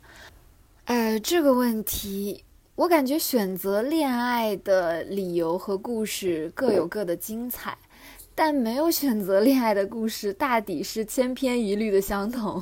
[0.86, 2.42] 呃，这个问题
[2.74, 7.78] 我感觉选择恋爱的理由和故事各有各的精彩。
[8.34, 12.60] 但没有选择恋爱的故事，大抵是千篇一律的相同。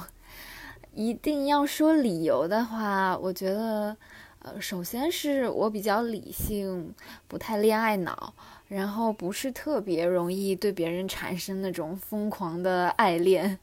[0.92, 3.96] 一定要说理由的话，我觉得，
[4.40, 6.94] 呃，首先是我比较理性，
[7.26, 8.32] 不太恋爱脑，
[8.68, 13.58] 然后不是特别容易对别人产生那种疯狂的爱恋。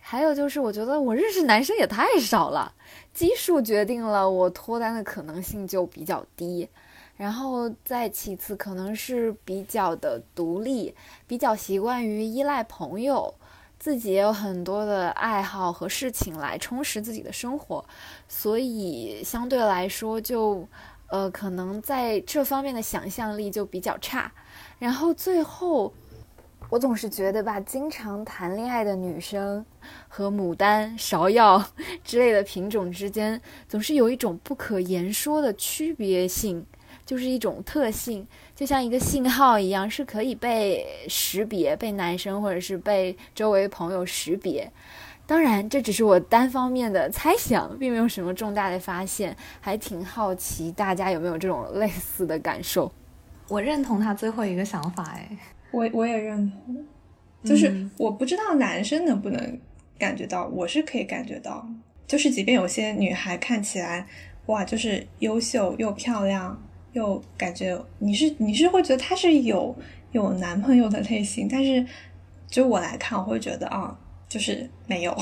[0.00, 2.72] 还有就是，我觉得我认识男生也太少了，
[3.12, 6.68] 基数决定了我脱单的可能性就比较低。
[7.16, 10.94] 然后再其次，可能是比较的独立，
[11.26, 13.34] 比较习惯于依赖朋友，
[13.86, 17.84] 自己也有很多的爱好和事情来充实自己的生活，
[18.26, 20.66] 所以相对来说就，
[21.06, 24.32] 呃，可能在这方面的想象力就比较差。
[24.80, 25.92] 然后最后，
[26.68, 29.64] 我总是觉得吧，经常谈恋爱的女生
[30.08, 31.64] 和牡丹、芍药
[32.02, 36.66] 之类的品种之间，总是有一种不可言说的区别性。
[37.06, 44.70] 就是一种特性，就像一个信号一样，是可以被识别、被男生或者是被周围朋友识别。
[45.26, 49.36] 当然，这只是我单方面的猜想，并没有什么重大的发现。
[49.60, 52.92] 还挺好奇大家有没有这种类似的感受。
[53.48, 55.28] 我认同他最后一个想法，哎，
[55.70, 56.84] 我我也认同。
[57.44, 59.60] 就是我不知道男生能不能
[59.98, 61.64] 感觉到，我是可以感觉到。
[62.06, 64.06] 就是即便有些女孩看起来，
[64.46, 66.60] 哇，就是优秀又漂亮。
[66.96, 69.76] 又感觉你是你是会觉得他是有
[70.12, 71.84] 有男朋友的类型，但是
[72.48, 73.94] 就我来看，我会觉得啊，
[74.26, 75.14] 就是没有。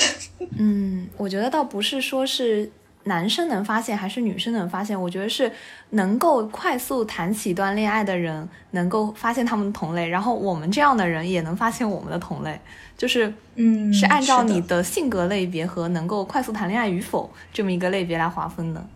[0.58, 2.70] 嗯，我觉得倒不是说是
[3.04, 5.50] 男生能发现还是女生能发现，我觉得是
[5.90, 12.60] 能够快速谈起一段恋爱的人能够发现他们的同类，然后我们这样的人也能发现我们的同类，
[12.98, 18.86] 就是嗯，是按照你的性格类别和能够快速谈恋爱与否这么一个类别来划分的。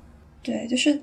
[0.43, 1.01] 对，就是。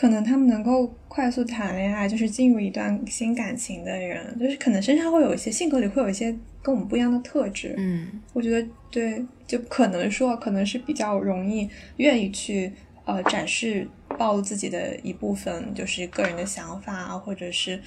[0.00, 7.74] 可能他们能够快速谈恋爱，就是进入一段新感情的人，就是可能身上会有一些性格里会有一些跟我们不一样的特质。
[7.76, 12.72] 嗯，我觉得对，就可能说可能是比较容易愿意去
[13.04, 13.86] 呃展示
[14.16, 17.78] 暴露自己的一部分，就是个人的想法啊，或者是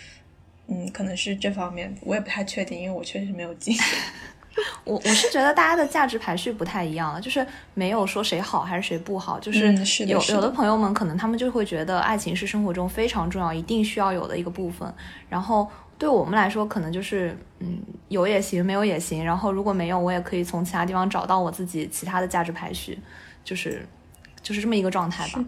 [0.67, 3.83] 嗯，可能是这方面，我也不太确定，因为我确实没有经验。
[4.85, 9.73] 我我是觉得大家的价值排序不太一样了，就是没有说谁好还是谁不好，就是
[10.05, 14.93] 有有的朋友们可能他们就会觉得爱情是生活中非常重要、一定需要有的一个部分，
[15.27, 17.79] 然后对我们来说可能就是嗯
[18.09, 22.99] 有也行，没有也行，然后如果没有，我也可以从其他地方找到我自己其他的价值排序，
[23.43, 23.83] 就是
[24.43, 25.43] 就是这么一个状态吧。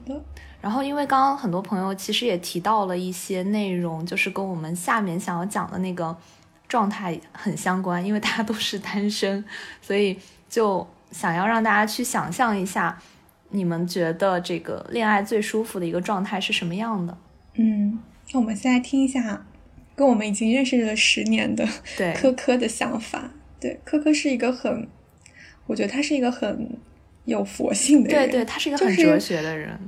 [0.62, 6.18] 然后因为刚刚很多朋友其实也提到了一些内容，就是跟我们下面想要讲的那个。
[6.68, 9.44] 状态很相关，因为大家都是单身，
[9.82, 10.18] 所以
[10.50, 12.98] 就想要让大家去想象一下，
[13.50, 17.18] 你们觉得这个恋爱最舒服的一个状态是什么样的？
[17.54, 18.00] 嗯，
[18.34, 19.46] 那我们先来听一下，
[19.96, 23.32] 跟我们已经认识了十年的对 科科的想法。
[23.60, 24.88] 对，科科是一个很，
[25.68, 26.78] 我觉得他是一个很
[27.26, 29.80] 有佛性的人，对对，他是一个很哲学的人，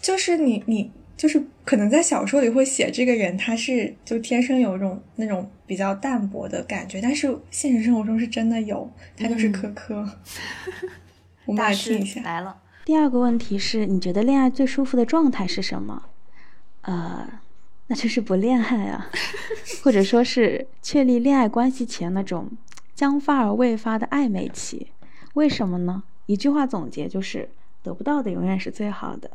[0.00, 0.90] 就是你你。
[1.22, 10.04] 就是可能在小说里会写这个人，他是就天生有一种那种比较淡薄的感觉，但是现实生活中是真的有，他就是科科。
[11.46, 12.20] 我们来听一下。
[12.22, 12.60] 来了。
[12.84, 16.06] 第二个问题是你觉得恋爱最舒服的状态是什么？
[16.80, 17.28] 呃，
[17.86, 19.08] 那就是不恋爱啊，
[19.84, 22.50] 或者说是确立恋爱关系前那种
[22.96, 24.88] 将发而未发的暧昧期。
[25.34, 26.02] 为什么呢？
[26.26, 27.48] 一句话总结就是：
[27.80, 29.30] 得不到的永远是最好的。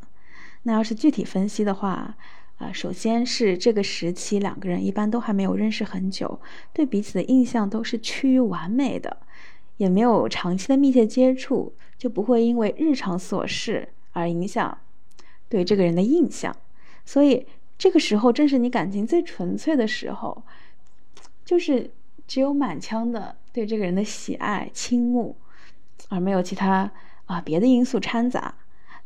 [0.67, 2.17] 那要是具体分析的话，
[2.57, 6.41] 啊，首先是这个时期两个人一般都还没有认识很久，
[6.73, 9.15] 对彼此的印象都是趋于完美的，
[9.77, 14.77] 也没有长期的密切接触，就不会因为日常琐事而影响
[15.47, 16.53] 对这个人的印象。
[17.05, 17.47] 所以
[17.77, 20.43] 这个时候正是你感情最纯粹的时候，
[21.45, 21.89] 就是
[22.27, 25.37] 只有满腔的对这个人的喜爱、倾慕，
[26.09, 26.91] 而没有其他
[27.25, 28.53] 啊别的因素掺杂。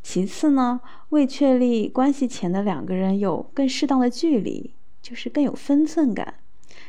[0.04, 6.36] 其次呢，未确立关系前的两个人有更适当的距离，就是更有分寸感。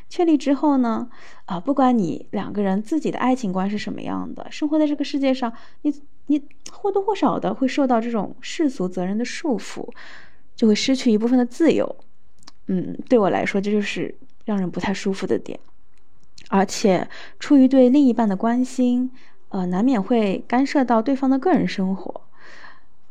[0.09, 1.09] 确立之后呢，
[1.45, 5.51] 啊，不管你两个人自己的爱情观是什么样的，生活在这个世界上，
[5.81, 5.93] 你
[6.27, 6.41] 你
[6.71, 9.87] 或多或少的会受到这种世俗责任的束缚，
[10.55, 11.95] 就会失去一部分的自由。
[12.67, 15.59] 嗯，对我来说，这就是让人不太舒服的点。
[16.49, 17.07] 而且，
[17.39, 19.11] 出于对另一半的关心，
[19.49, 22.21] 呃，难免会干涉到对方的个人生活。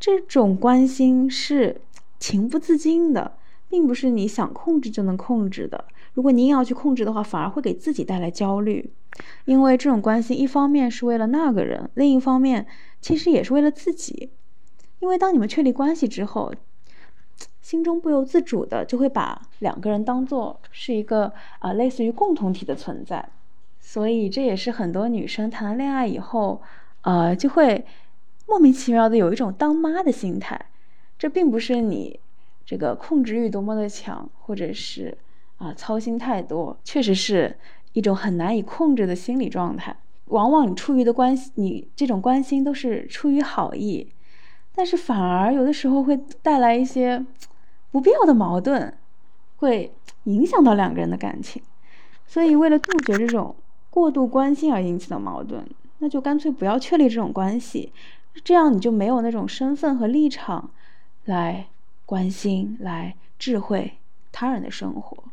[0.02, 1.80] 这种关心是
[2.18, 3.36] 情不自禁的，
[3.68, 5.84] 并不是你想控制就能控制的。
[6.14, 8.90] 如果你硬要去控制的话，反而会给自己带来焦虑。
[9.44, 12.66] 因为这种关心，一方面是为了那个人，另一方面
[13.00, 14.30] 其实也是为了自己。
[14.98, 16.52] 因为当你们确立关系之后，
[17.62, 23.28] 心中不由自主的就会把两个人当做是一个啊类似于共同体的存在。
[23.78, 26.60] 所以这也是很多女生谈了恋爱以后，
[27.02, 27.86] 呃，就会。
[28.46, 30.66] 莫名其妙的有一种当妈的心态，
[31.18, 32.20] 这并不是你
[32.64, 35.16] 这个控制欲多么的强，或者是
[35.58, 37.56] 啊操心太多，确实是
[37.92, 39.96] 一种很难以控制的心理状态。
[40.26, 44.08] 往往你出于的关系，你这种关心都是出于好意，
[44.74, 47.24] 但是反而有的时候会带来一些
[47.90, 48.96] 不必要的矛盾，
[49.56, 49.92] 会
[50.24, 51.62] 影响到两个人的感情。
[52.26, 53.54] 所以为了杜绝这种
[53.90, 55.66] 过度关心而引起的矛盾，
[55.98, 57.92] 那就干脆不要确立这种关系。
[58.44, 60.70] 这样你就没有那种身份和立场，
[61.24, 61.66] 来
[62.06, 63.98] 关心、来智慧
[64.32, 65.24] 他人的生活，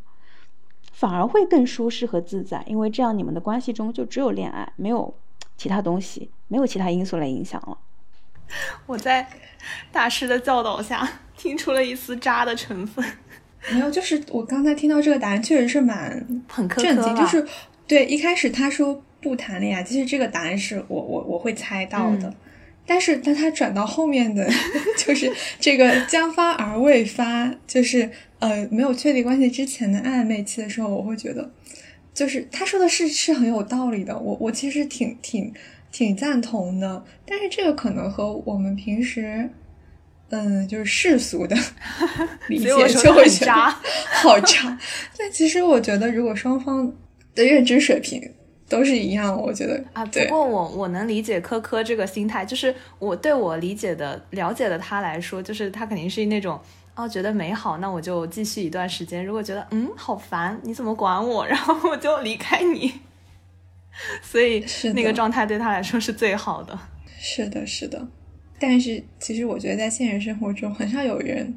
[0.92, 2.62] 反而会更舒适和自在。
[2.66, 5.14] 因为这样你们的关系中就只有恋爱，没有
[5.56, 7.78] 其他东西，没有其他因素来影响了。
[8.86, 9.28] 我在
[9.90, 13.04] 大师的教导下听出了一丝渣的成分。
[13.72, 17.46] 没有，就是我刚才听到这个答案确实是蛮很震惊，就是
[17.86, 22.34] 对一开始他说不谈恋爱，其实这个答案是我我我会猜到的。
[22.92, 24.50] 但是当他转到后面的，
[24.98, 28.10] 就是这个将发而未发，就是
[28.40, 31.52] 呃没有确立关系之前的暧昧期的时候，我会觉得，
[32.12, 35.54] 就是他说的是是很有道理的，我我其实挺挺
[35.92, 37.04] 挺赞同的。
[37.24, 39.48] 但是这个可能和我们平时，
[40.30, 41.56] 嗯，就是世俗的
[42.48, 43.52] 理解就会觉得
[44.20, 44.76] 好渣。
[45.16, 46.92] 但其实我觉得，如果双方
[47.36, 48.20] 的认知水平。
[48.70, 50.06] 都是一样，我觉得啊。
[50.06, 56.58] 不过我我能理解科科这个心态，就是我对我理解的了解的他来说，就是他肯定是那种
[56.94, 59.26] 哦，觉得美好，那我就继续一段时间。
[59.26, 62.92] 如果觉得嗯好烦，你怎么管我， 然后我就离开你。
[64.22, 64.64] 所以
[64.94, 66.78] 那个状态对他来说是最好的。
[67.18, 68.06] 是的，是的。
[68.58, 71.54] 但是其实我觉得在现实生活中，很少有人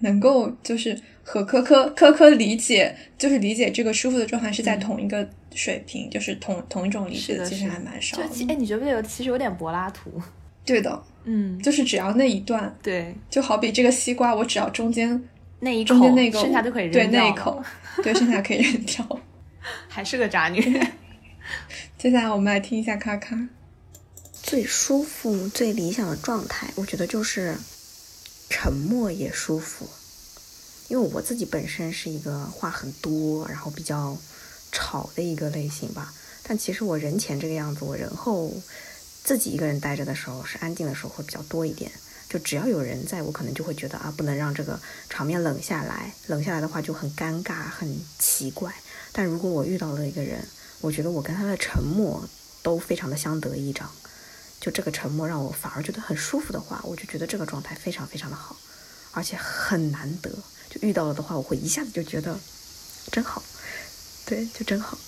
[0.00, 5.28] 能够就是和科科科科理解，就是理解这个舒服的状态是在同一个。
[5.56, 8.18] 水平就是同同一种理解，其实还蛮少。
[8.18, 10.12] 就哎，你觉不觉得其实有点柏拉图？
[10.66, 15.18] 对的， 嗯，就是只要那一段，对，就好比这个西瓜，我只要中间
[15.60, 17.02] 那一中间那个，剩下都可以扔掉。
[17.10, 17.64] 对，那一口，
[18.02, 19.20] 对，剩下可以扔掉。
[19.88, 20.60] 还是个渣女。
[21.96, 23.48] 接下来我们来听一下咔咔
[24.30, 27.56] 最舒服、最理想的状态，我觉得就是
[28.50, 29.88] 沉默也舒服。
[30.88, 34.16] 因为我自己本身是一个话很多，然后比较。
[34.72, 36.12] 吵的一个类型吧，
[36.42, 38.52] 但其实我人前这个样子，我人后
[39.22, 41.90] 自己一个人待着的时候是安静的时候会比较多一点。
[42.28, 44.78] 就只要有人在，我可能就会觉得啊，不能让这个
[45.08, 48.74] 场面冷下来，冷下来的话就很尴尬、很奇怪。
[49.12, 50.46] 但如果我遇到了一个人，
[50.82, 52.28] 我觉得我跟他的沉默
[52.62, 53.90] 都非常的相得益彰，
[54.60, 58.56] 就这个沉默让我反而觉得很舒服的话，我就觉得这个状态非常非常的好，
[59.12, 60.30] 而且很难得。
[60.68, 62.38] 就遇到了的话，我会一下子就觉得
[63.10, 63.42] 真好。
[64.26, 64.98] 对，就真好。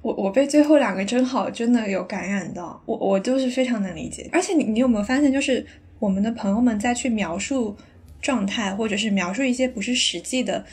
[0.00, 4.28] 我我被最后两个真好真的有感染到，我我就是非常能理解。
[4.32, 5.64] 而且你你有没有发现，就是
[5.98, 7.76] 我们的朋友们在去描述
[8.20, 10.64] 状态，或者是描述一些不是实际的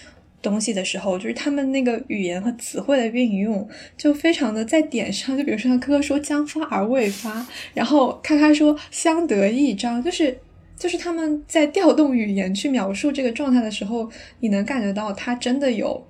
[0.42, 3.68] 东西的时候，就是他们那个语言和词汇的运用
[3.98, 5.38] 就非常的在点上。
[5.38, 10.40] 就比如说，科科说将发而未发，然后咔咔说相得益彰，就是
[10.80, 16.04] 就是他们在调动语言去描述这个状态的时候，你能感觉到他真的有。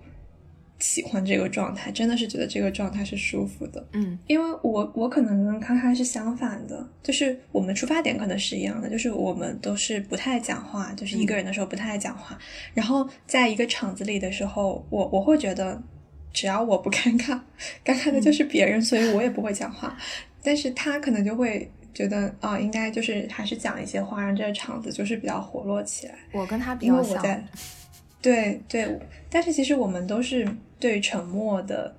[0.81, 3.85] 喜欢这个状态，真的是觉得这个状态是舒服的。
[3.91, 12.39] 嗯，因为我我可能跟康康是相反的，就是我们出发点可能是一样的，就是我们都是不太讲话，就是一个人的时候不太爱讲话。
[12.73, 15.83] 然后在一个场子里的时候，我我会觉得
[16.31, 17.37] 只要我不尴尬，
[17.83, 19.97] 尴尬的就是别人，所以我也不会讲话。
[20.41, 21.69] 但是他可能就会
[21.99, 26.15] 觉得啊、应该就是还是讲一些话，让这个场子就是比较活络起来。
[26.31, 27.45] 我跟他比因为较在，
[28.23, 28.97] 对对，
[29.29, 30.47] 但是其实我们都是
[30.79, 31.93] 对于沉默的，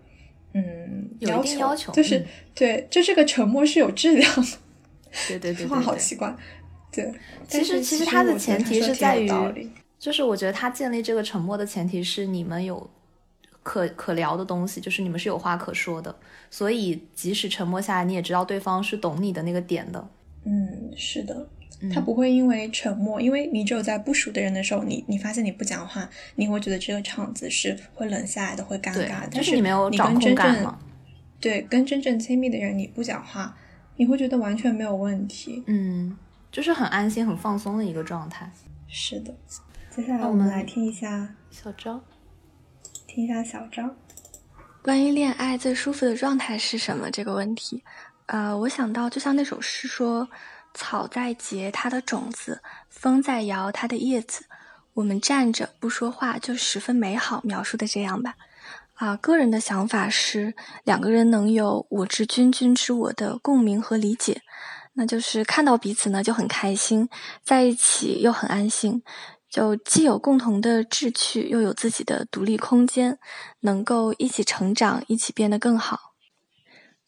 [0.54, 4.58] 嗯，有一定要求就是、嗯对，就这个沉默是有质量的。
[5.28, 5.78] 对对对这话。
[5.78, 6.34] 好奇怪，
[6.90, 7.12] 对。
[7.46, 9.30] 其实其实它的前提是在于
[9.98, 12.88] 就是我觉得他建立这个沉默的前提是你们有
[13.62, 16.14] 可可聊的东西，就是你们是有话可说的，
[16.50, 20.08] 所以即使沉默下来，你也知道对方是懂你的那个点的。
[20.44, 21.34] 嗯，是的。
[21.82, 29.30] 嗯他不会因为沉默，因为你只有在不熟的人的时候，你你发现你不讲话，你会觉得这个场子是会冷下来的，会尴尬的。
[29.32, 30.78] 但是是你没有你掌控感嘛
[31.40, 33.56] 对，跟真正亲密的人你不讲话，
[33.96, 35.62] 你会觉得完全没有问题。
[35.68, 36.14] 嗯，
[36.52, 38.50] 就是很安心、很放松的一个状态。
[38.86, 39.32] 是的。
[39.88, 41.98] 接下来我们来听一下小张，
[43.12, 43.92] 听一下小张。
[44.82, 47.82] 关于恋爱最舒服的状态是什么这个问题，
[48.26, 50.28] 呃，我想到就像那首诗说
[50.74, 54.44] ：“草在结它的种子，风在摇它的叶子，
[54.94, 58.36] 我们站着不说话就十分美好。”描述的这样吧。
[58.94, 60.54] 啊，个人的想法是
[60.84, 64.40] 两个人能有我知君，君知我的共鸣和理解，
[64.92, 67.08] 那就是看到彼此呢就很开心，
[67.42, 69.02] 在一起又很安心，
[69.50, 73.18] 就既有共同的志趣，又有自己的独立空间，
[73.60, 75.98] 能够一起成长，一起变得更好。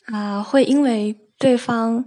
[0.06, 2.05] 啊、会因为对方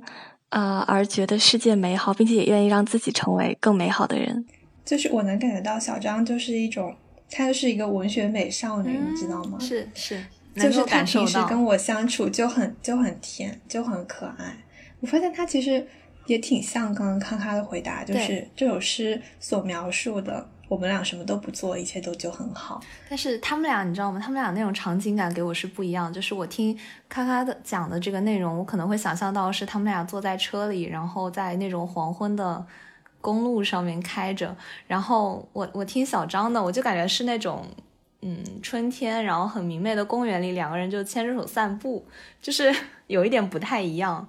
[0.50, 4.46] 呃而觉得世界美好，并且也愿意让自己成为更美好的人。
[4.84, 6.94] 就是我能感觉到小张就是一种，
[7.32, 9.58] 她就是一个文学美少女，你知道吗？
[9.60, 10.24] 是是，
[10.56, 14.58] 就是她平时跟我相处就很就很甜，就很可爱。
[15.00, 15.88] 我发现她其实
[16.26, 22.82] 也挺像刚刚康康的回答，就是这首诗所描述的，我们俩什么都不做，一切都就很好。
[23.08, 24.20] 但是他们俩，你知道吗？
[24.20, 26.12] 他们俩那种场景感给我是不一样。
[26.12, 26.78] 就是我听
[27.08, 32.66] 咔咔的讲的这个内容，我可能会想象到是他们俩坐在车里，然后在那种黄昏的
[33.22, 34.56] 公路上面开着。
[34.88, 37.64] 然后我我听小张的，我就感觉是那种
[38.22, 42.04] 嗯春天，然后很明媚的公园里，两个人就牵着手散步，
[42.42, 42.76] 就是
[43.06, 44.28] 有一点不太一样。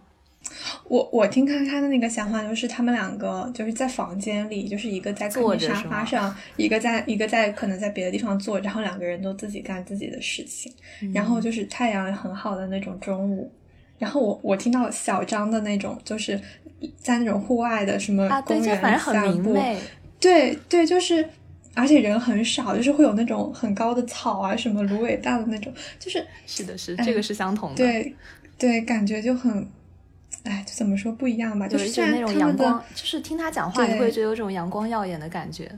[0.89, 13.51] 我我听看他的那个想法就是他们两个就是在房间里，就是一个在客厅沙发上，一个在一个在可能在别的地方坐，然后两个人都自己干自己的事情，嗯然后就是太阳很好的那种中午，
[13.98, 16.40] 然后我我听到小张的那种就是
[16.98, 19.59] 在那种户外的什么公园散步。
[20.20, 21.28] 对对，就是。
[21.78, 27.77] 而且人很少，就是会有那种很高的草啊，什么芦苇荡的那种，就是是的是，哎这个是相同的。
[27.77, 28.16] 对
[28.56, 29.68] 对，感觉就很，
[30.48, 31.68] 哎，就怎么说不一样吧？
[31.68, 35.70] 就是虽然那种阳光，就是听他讲话，你会觉得有种阳光耀眼的感觉。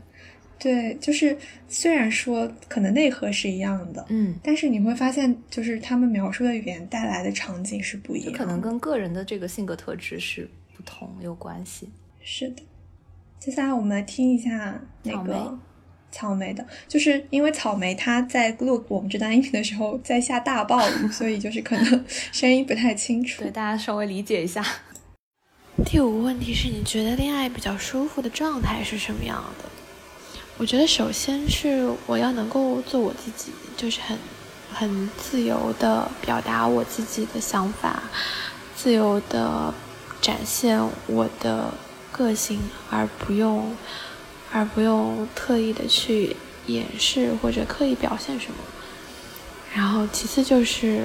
[0.58, 1.36] 对，就是
[1.68, 11.88] 虽然说可能内核是一样的，嗯，但是你会发现，就是他们描述的语言带来的场景是不一样的，可能跟个人的这个性格特质是不同有关系。
[12.22, 12.62] 是的。
[13.38, 15.56] 接下来我们来听一下那个
[16.10, 23.42] 草莓的，就是因为草莓它在录我们这段音频的时候在下大暴雨，所以就是可能 声音不太清楚。
[23.42, 24.64] 对，大家稍微理解一下。
[25.86, 29.64] 第五个问题是你觉得恋爱比较舒服的状态是什么样的？
[30.56, 34.18] 我觉得首先是我要能够做我自己，就是很
[34.72, 38.02] 很自由的表达我自己的想法，
[38.74, 39.72] 自由的
[40.20, 41.72] 展现我的
[42.10, 42.58] 个性，
[42.90, 43.72] 而不用
[44.52, 48.54] 而不用特意的去掩饰或者刻意表现什么。
[49.74, 51.04] 然后其次就是，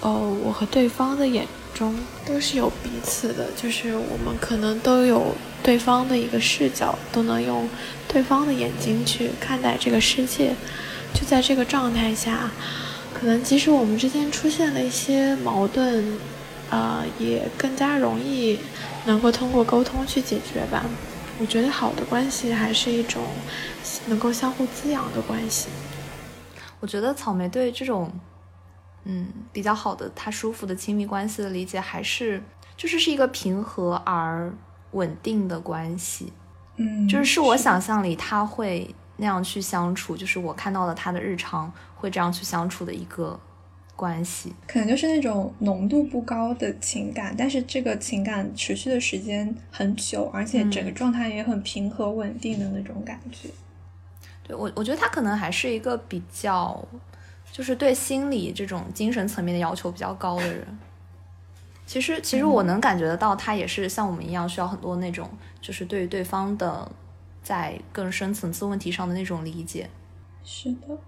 [0.00, 7.68] 哦，我和对方的眼中都是有彼此的，就是我们可能都有对方的一个视角，都能用
[8.08, 10.54] 对方的眼睛去看待这个世界。
[11.12, 12.50] 就在这个状态下，
[13.14, 16.18] 可能即使我们之间出现了一些矛盾，
[16.70, 18.58] 呃，也更加容易
[19.04, 20.84] 能够通过沟通去解决吧。
[21.38, 23.22] 我觉得好的关系还是一种
[24.06, 25.68] 能够相互滋养的关系。
[26.80, 28.10] 我觉得草莓对这种，
[29.04, 32.42] 嗯，比较好的、他舒服的亲密关系的理解，还是
[32.76, 34.52] 就是是一个平和而
[34.92, 36.32] 稳定的关系。
[36.76, 43.38] 嗯，就是是我想象里他会那样去相处，就是我看到了他的日常会这样去相处的一个
[43.96, 44.54] 关系。
[44.68, 53.48] 可能就是那种浓度不高的情感，但是这个情感持续的时间很久，而且整个嗯状态也很平和稳定的那种感觉。
[54.44, 56.86] 对我，我觉得他可能还是一个比较，
[57.50, 60.64] 就是对心理这种精神层面的要求比较高的人。
[61.86, 65.28] 其实，其实我能感觉得到，他也是像我们一样，需要很多那种，
[65.60, 66.90] 就是对于对方的
[67.42, 69.88] 在更深层次问题上的那种理解。
[70.44, 70.98] 是的。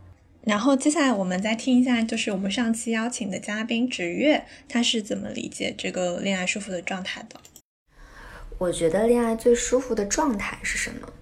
[0.48, 7.38] 然后接下来我们再听一下，就是我们上期邀请的嘉宾芷月，他是怎么理解这个恋爱舒服的状态的？
[8.56, 11.12] 我觉得恋爱最舒服的状态是什么？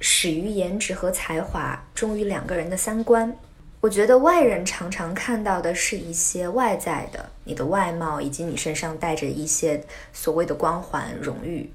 [0.00, 3.36] 始于颜值和才华，忠于两个人的三观。
[3.82, 9.84] 我觉得外人常常看到的是一些外在的，你的外貌以及你身上带着一些
[10.14, 11.70] 所谓的光环、荣誉，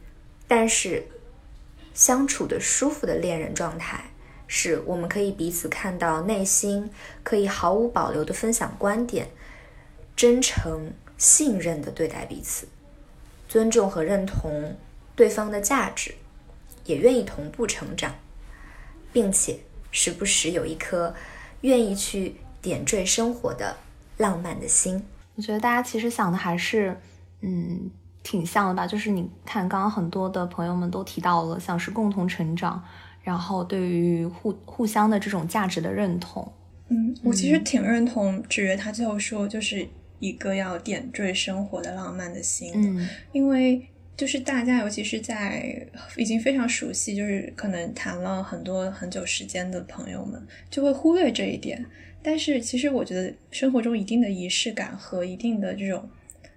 [0.48, 1.04] 但是
[1.94, 4.06] 相处的舒服的恋人状态。
[4.54, 6.90] 是我们可以彼此看到内心，
[7.24, 9.30] 可以毫无保留的分享观点，
[10.14, 12.68] 真诚信任的对待彼此，
[13.48, 14.76] 尊重和认同
[15.16, 16.14] 对方的价值，
[16.84, 18.14] 也愿意同步成长，
[19.14, 19.58] 并且
[19.90, 21.16] 时不时有一颗
[21.62, 23.78] 愿意去点缀生活的
[24.18, 25.02] 浪漫的心。
[25.38, 27.00] 我觉得大家其实想的还是，
[27.40, 27.90] 嗯，
[28.22, 28.86] 挺像的吧。
[28.86, 32.84] 就是你看，刚刚很多的朋友们都提到了，像是共同成长。
[33.24, 36.52] 然后，对于互互相的这种价值的认同，
[36.90, 39.88] 嗯，我其实挺认同芷月他最后说，就是
[40.18, 43.88] 一个要点缀生活的浪漫的心嗯，因为
[44.18, 45.88] 就是大家，尤其是在
[46.18, 50.42] 已经非常熟悉，就是可能谈了很多很久时间的朋友们，
[50.72, 51.86] 就会忽略这一点。
[52.24, 56.10] 但是，其实我觉得生活中一定的仪式感和一定的这种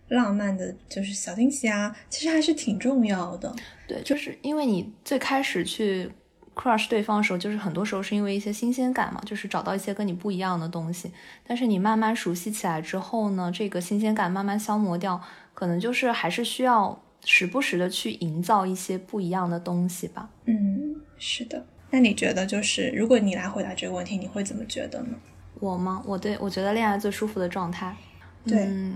[0.08, 3.54] 浪漫的，就是小惊喜啊，其实还是挺重要的。
[3.86, 6.10] 对，就是因为你最开始去。
[6.54, 11.10] Crush 对方的时候，就是很多时候是因为一些新鲜感嘛，就是找到一些跟你不一样的东西。
[11.46, 15.20] 但是你慢慢熟悉起来之后呢，这个新鲜感慢慢消磨掉，
[15.52, 20.30] 可能就是还是需要时不时的去营造一些不一样的东西吧。
[20.44, 21.66] 嗯，是的。
[21.90, 25.16] 那你觉得，就是如果你来回答这个问题，你会怎么觉得呢？
[25.60, 26.02] 我吗？
[26.06, 27.96] 我对我觉得恋爱最舒服的状态，
[28.46, 28.94] 对，嗯，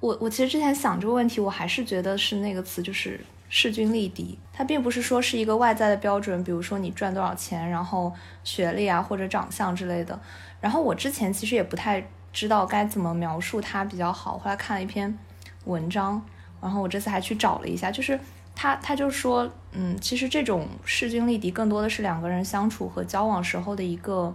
[0.00, 3.20] 我我其实之前想这个问题，我还是觉得是那个词，就是。
[3.50, 8.12] 势均力敌，它并不是说是一个外在的标准，比如说你赚多少钱，然后
[8.44, 10.18] 学历啊或者长相之类的。
[10.60, 15.18] 然后我之前其实也不太知道该怎么描述它比较好，后来看了一篇
[15.64, 16.20] 文章，
[16.60, 18.20] 然后我这次还去找了一下，就是
[18.54, 24.34] 他他就说，嗯，其实这种势均力敌更多的是两个人相处和交往时候的一个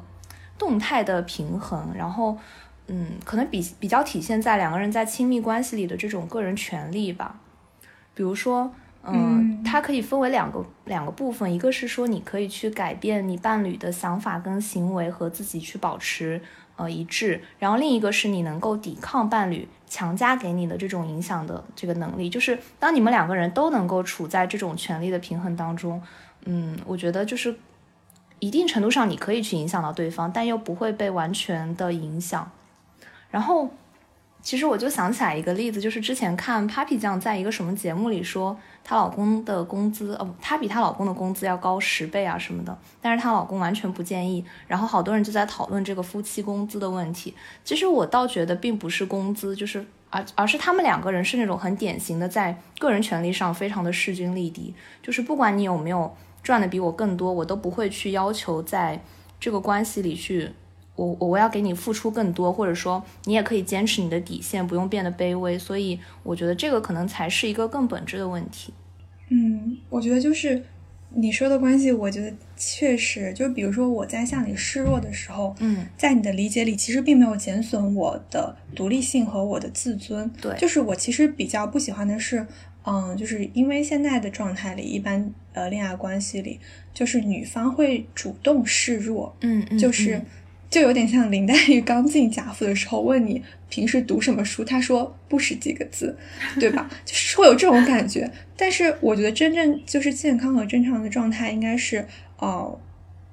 [0.57, 2.35] 动态的平衡，然后
[2.87, 7.39] 嗯，可能比比较体现在两个人在亲密关系里的这种个人权利吧，
[8.15, 8.73] 比如说。
[9.05, 16.41] 嗯，它可以分为两个两个部分，一个是说你可以去改变你伴侣的想法跟行为和自己去保持
[16.77, 26.01] 呃一致，然后另一个是你能够抵抗伴侣强加给你的这种影响的这个能力，就是当你们两个人都能够处在这种权力的平衡当中，
[26.45, 27.53] 嗯，我觉得就是
[28.39, 32.49] 一定程度上你可以去影响到对方，但又不会被完全的影响，
[33.29, 33.69] 然后。
[34.43, 47.33] 其实我就想起来一个例子，就是之前看 Papi 酱在一个什么节目里说，她老公的工资，哦，她比她老公的工资要高十倍啊什么的，但是她老公完全不建议，然后好多人就在讨论这个夫妻工资的问题。
[47.63, 56.13] 其实我倒觉得并不是工资，就是而而是他们两个人是那种很典型的在个人权利上非常的势均力敌，就是不管你有没有
[56.43, 59.01] 赚的比我更多，我都不会去要求在
[59.39, 60.51] 这个关系里去。
[60.95, 65.57] 我我我要给你付出更多，或者说你也可以坚持你的底线，不用变得卑微。
[65.57, 68.73] 所以我觉得这个可能才是一个更本质的问题。
[69.29, 70.63] 嗯，我觉得就是
[71.15, 80.29] 你说的关系，我觉得确实就比如说我在向你示弱的时候，嗯，在你的理解里其实并没有减损我的独立性和我的自尊。
[80.39, 82.45] 对，就是我其实比较不喜欢的是，
[82.85, 86.59] 嗯，就是因为现在的状态里，一般呃恋爱关系里，
[86.93, 90.21] 就是女方会主动示弱，嗯嗯，就是。
[90.73, 96.17] 就有点像林黛玉刚进贾府的时候，问你平时读什么书，她说不识几个字，
[96.59, 96.89] 对吧？
[97.05, 98.31] 就是会有这种感觉。
[98.57, 102.07] 但是我觉得真正就是健康和正常的状态，应该是，
[102.39, 102.79] 哦，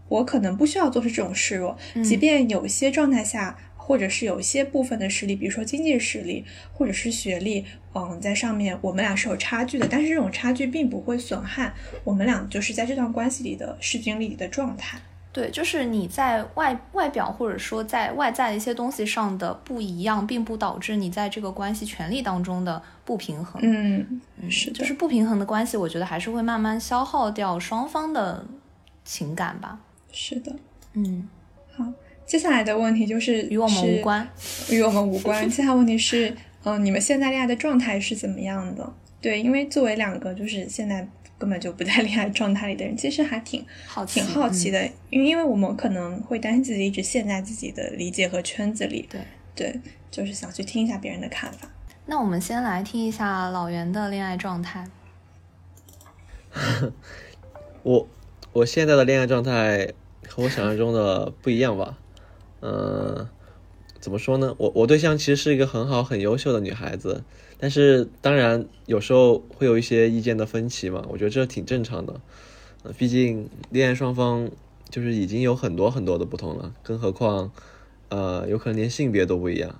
[0.08, 6.44] 我可能不需要做出这种示弱，即便有些状态下，或者是有一些部分的实力，比如说经济实力
[6.74, 7.64] 或者是学历，
[7.94, 11.72] 嗯，在上面我们俩是有差距的，但是这种差距并不会损害
[12.04, 14.98] 我们俩就是在这段关系里的势均力敌的状态。
[15.32, 23.62] 对，就是你在外外表或者说在外在的一些东西上的不一样，并不导致你在这个关系权利当中的不平衡。
[23.62, 24.20] 嗯，
[24.50, 28.44] 是，就是不平衡的关系，我觉得还是会慢慢消耗掉双方的
[29.04, 29.78] 情感吧。
[30.10, 30.52] 是的，
[30.94, 31.28] 嗯，
[31.76, 31.84] 好，
[32.26, 34.28] 接下来的问题就是与我们无关，
[34.68, 35.48] 与我们无关。
[35.48, 36.34] 接下来问题是，
[36.64, 38.92] 嗯，你们现在恋爱的状态是怎么样的？
[39.20, 41.08] 对，因为作为两个就是现在。
[41.40, 49.22] 根本就不在恋爱状态里的人，其实还挺好挺好奇的，因为因为我们可能会担心自己一直陷在自己的理解和圈子里，对
[49.54, 49.80] 对，
[50.10, 51.66] 就是想去听一下别人的看法。
[52.04, 54.86] 那我们先来听一下老袁的恋爱状态。
[57.82, 58.06] 我
[58.52, 59.90] 我现在的恋爱状态
[60.28, 61.96] 和我想象中的不一样吧？
[62.60, 63.26] 嗯，
[63.98, 64.54] 怎么说呢？
[64.58, 67.24] 我我对象其实是一个很好很优秀的女孩子，
[67.60, 72.20] 但是当然有时候会有一些意见的分歧嘛，我觉得这挺正常的。
[72.96, 74.50] 毕竟恋爱双方
[74.88, 77.52] 就是已经有很多很多的不同了，更何况
[78.08, 79.78] 呃有可能连性别都不一样。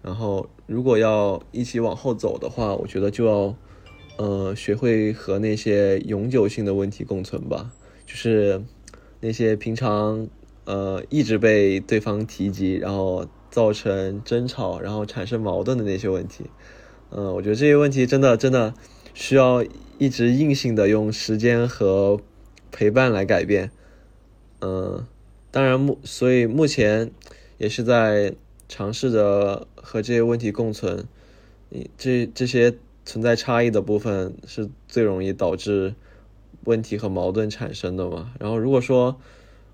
[0.00, 3.54] 然后如果要一起往后走的话，我觉得就要。
[4.18, 7.72] 呃，学会和那些永久性的问题共存吧，
[8.04, 8.62] 就是
[9.20, 10.28] 那些平常
[10.66, 16.44] 呃一直被对方提及，然后造成争吵，然后产生矛盾的那些问题。
[17.14, 18.74] 嗯，我觉得这些问题真的真的
[19.14, 19.64] 需要
[19.98, 22.20] 一直硬性的用时间和
[22.70, 23.70] 陪伴来改变。
[24.60, 25.06] 嗯，
[25.50, 27.10] 当然目所以目前
[27.58, 28.34] 也是在
[28.68, 31.06] 尝试着和这些问题共存。
[31.68, 32.74] 你这这些。
[33.04, 35.96] 存在差异的部分是最容易导致
[36.62, 38.30] 问题和矛盾产生的嘛？
[38.38, 39.16] 然后如果说，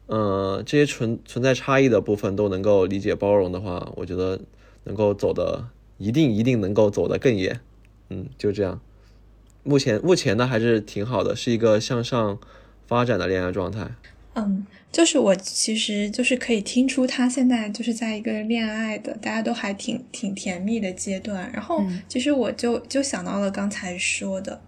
[0.07, 4.41] 嗯，这些存存在差异的部分都能够理解包容的话，我觉得
[4.85, 5.67] 能够走的
[5.99, 7.61] 一定一定能够走得更远。
[8.09, 8.81] 嗯，就这样。
[9.63, 12.39] 目前目前呢还是挺好的，是一个向上
[12.87, 13.89] 发展的恋爱状态。
[14.35, 14.67] 嗯。
[14.91, 21.53] 就是我其实就是可以听出他现在就是在一个恋爱的，大家都还挺挺甜蜜的阶段。
[21.53, 24.59] 然后其实我就就想到了刚才说的，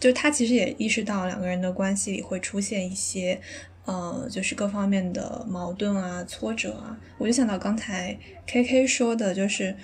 [0.00, 3.38] 就他其实也意识到两个人的关系里会出现一些，
[3.84, 6.98] 呃，就是各方面的矛盾啊、挫折啊。
[7.18, 9.76] 我就想到刚才 K K 说的，就是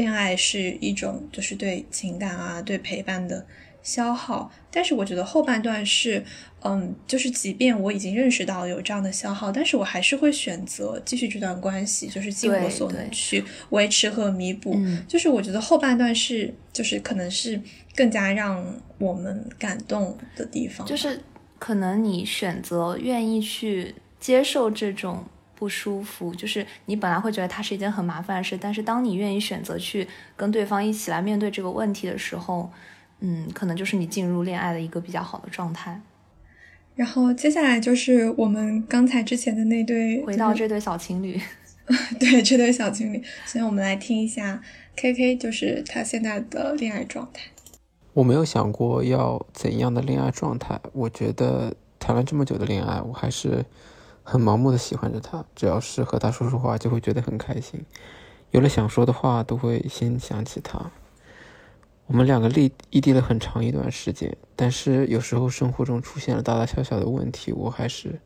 [0.00, 3.46] 恋爱是一种就是对情感啊、对陪伴的。
[3.82, 6.22] 消耗，但是我觉得后半段是，
[6.62, 14.76] 嗯，就是即便我已经认识到有这样的消耗，但是我还是会选择继续这段关系，就是尽我所能去维持和弥补。
[15.08, 17.58] 就是我觉得后半段是，就是可能是
[17.94, 18.62] 更加让
[18.98, 20.86] 我们感动的地方。
[20.86, 21.18] 就是
[21.58, 25.24] 可能你选择愿意去接受这种
[25.60, 32.68] 不舒服，就是你本来会觉得它是一件很麻烦的事，但是当你愿意选择去跟对方一起来面对这个问题的时候。
[33.22, 36.00] 嗯，可能就是你进入恋爱的一个比较好的状态。
[36.94, 41.38] 然后接下来就是我们刚才之前的那对，回到这对小情侣。
[42.18, 43.22] 对，这对小情侣。
[43.44, 44.62] 所以我们来听一下
[44.96, 47.42] K K，就是他现在的恋爱状态。
[48.14, 50.80] 我没有想过要怎样的恋爱状态。
[50.94, 53.62] 我觉得谈了这么久的恋爱，我还是
[54.30, 55.44] 很盲目的喜欢着他。
[55.56, 57.84] 只要是和他说说话，就会觉得很开心。
[58.52, 60.92] 有了想说的话，都会先想起他。
[62.06, 68.20] 我们两个异异地了很长一段时间，但是有时候生活中出现了大大小小的问题，我还是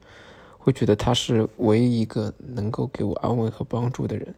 [0.58, 4.34] 会觉得他是唯一一个能够给我安慰和帮助的人。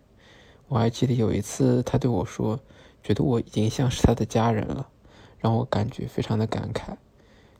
[0.68, 2.60] 我还记得有一次，他对我说，
[3.02, 4.86] 觉得我已经像是他的家人了，
[5.38, 6.96] 让我感觉非常的感慨。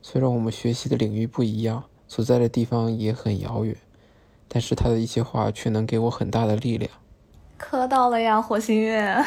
[0.01, 3.75] 虽然我们学习的领域不一样，所在的地方也很遥远，
[4.47, 6.89] 但是他的一些话却能给我很大的力量。
[7.57, 9.23] 磕到了呀，火星月。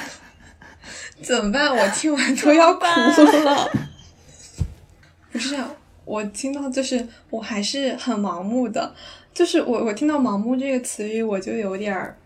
[1.22, 1.76] 怎么办？
[1.76, 3.70] 我听完都要哭了。
[5.30, 5.56] 不是，
[6.04, 8.94] 我听到就是我还是很盲目的，
[9.34, 12.16] 就是我我听到“盲目”这个词语，我就有点儿，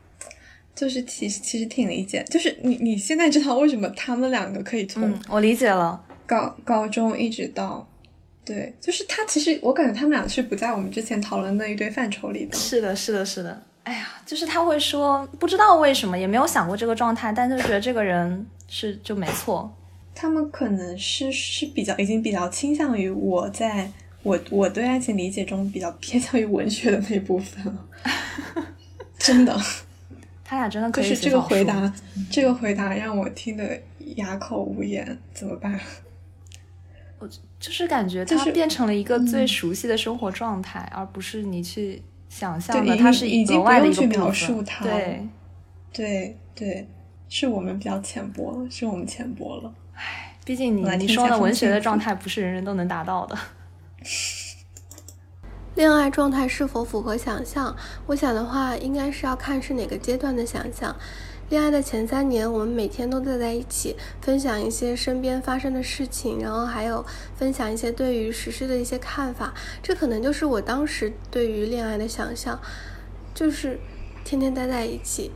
[0.75, 2.25] 就是其实其实挺理解。
[2.31, 7.87] 就是你你现在知道为什么他们两个可以从我理解了高高中一直到
[8.45, 12.57] 对，就是他其实我感觉他们俩是不在我们之前讨论那一堆范畴里的。
[12.57, 13.62] 是的，是的，是的。
[13.85, 19.75] 哎呀，就是他会说不知道为什么，也没有想过这个状态，但就觉得这个人是就没错。
[20.15, 23.91] 他们可能是是比较已经比较倾向于我在
[24.23, 27.87] 我我对爱情理解中比较偏向于文学的那部分了。
[29.19, 29.59] 真的，
[30.45, 31.09] 他俩真的可以。
[31.09, 31.93] 就是这个回答，
[32.31, 33.83] 这个回答让我听得
[34.16, 35.81] 哑口无言，怎么办？
[37.24, 37.28] 我
[37.59, 42.02] 就是感觉它变成了一个最熟悉的生活状态，而不是你去。
[42.26, 45.24] 想象的，它是已经不用去描述它，对，
[45.92, 46.88] 对对，
[47.28, 49.72] 是我们比较浅薄了，是我们浅薄了。
[49.94, 53.38] 唉，毕竟你你说的文学的状态不是人人都能达到的。
[55.74, 57.74] 恋爱状态是否符合想象？
[58.06, 60.94] 我想的话，应该是要看是哪个阶段的想象。
[61.48, 67.05] 恋爱的前三年，我们每天都在在一起，分享一些身边发生的事情，然后还有
[67.36, 69.52] 分享一些对于实施的一些看法。
[69.82, 72.60] 这可能就是我当时对于恋爱的想象，
[73.34, 73.80] 就是
[74.24, 75.32] 天天待在一起。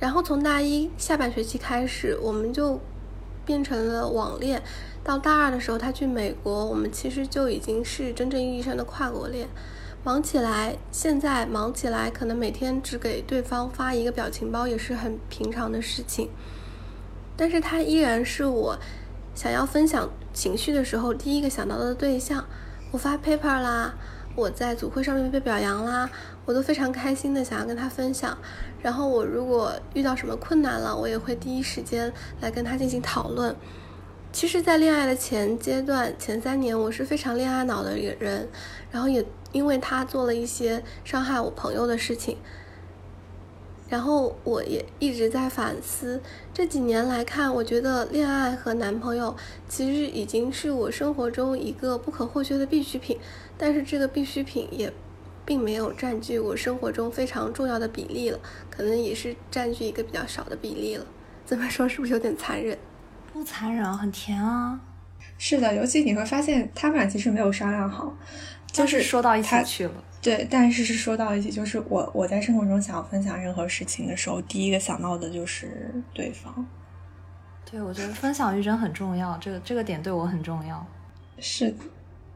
[0.00, 2.80] 然后从大一下半学期开始，我们就
[3.48, 4.62] 变成了网恋。
[5.02, 9.48] 到大二的时候，他去美国，我们其实就已经是真正意义上的跨国恋。
[10.04, 16.28] 忙起来，现在忙起来，可能每天只给对方发一个表情包也是很平常的事情。
[17.38, 18.78] 但是他依然是我
[19.34, 22.44] 想要分享情绪的时候第一个想到的对象。
[22.90, 23.94] 我发 paper 啦，
[24.36, 26.10] 我在组会上面被表扬啦，
[26.44, 28.36] 我都非常开心的想要跟他分享。
[28.80, 33.54] 然后我如果遇到什么困难了，我也会第一时间来跟他进行讨论。
[34.30, 38.46] 其实，在恋爱的前阶段，前三年，我是非常恋爱脑的一个人，
[38.90, 42.36] 然后也因为他做了一些伤害我朋友的事情，
[43.88, 46.20] 然后我也一直在反思。
[46.52, 49.34] 这几年来看，我觉得恋爱和男朋友
[49.66, 53.18] 其实已经是我生活中一个不可或缺的必需品，
[53.56, 54.92] 但是这个必需品也
[55.48, 58.38] 并没有占据我生活中非常重要的比例了，
[58.68, 61.06] 可能也是占据一个比较少的比例了。
[61.46, 62.76] 这么说是不是有点残忍？
[63.32, 64.78] 不残忍，很甜啊。
[65.38, 68.14] 是的，尤其你会发现他们俩其实没有商量好，
[68.70, 70.04] 就是说到一起去了。
[70.20, 76.66] 对，但是是说到一起，就是我我在生活中想要分享任何事情的时候，第一个想到的就是对方。
[77.70, 80.86] 对，我觉得分享欲真很重要，这个这个点对我很重要。
[81.38, 81.74] 是，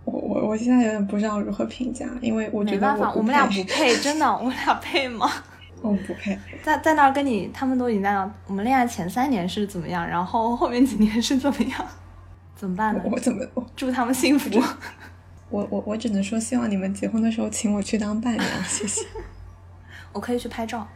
[0.05, 5.31] 我我我现在有点不知道如何评价，因为我觉得我我们俩不配， 真的，我们俩配吗？
[5.81, 6.39] 我们不配。
[6.63, 8.35] 在在那儿跟你，他们都已经在那。
[8.47, 11.87] 我们恋爱前三年是怎么样，然后后面几年是怎么样？
[12.55, 13.03] 怎么办呢？
[13.11, 14.49] 我怎么祝他们幸福？
[15.51, 19.05] 我我我只能说，希望你们结婚的时候请我去当伴娘，谢谢。
[20.13, 20.87] 我可以去拍照。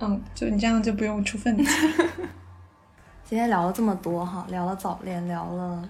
[0.00, 1.66] 嗯，就你这样就不用出分钱。
[3.24, 5.88] 今天聊了这么多哈，聊了早恋，聊了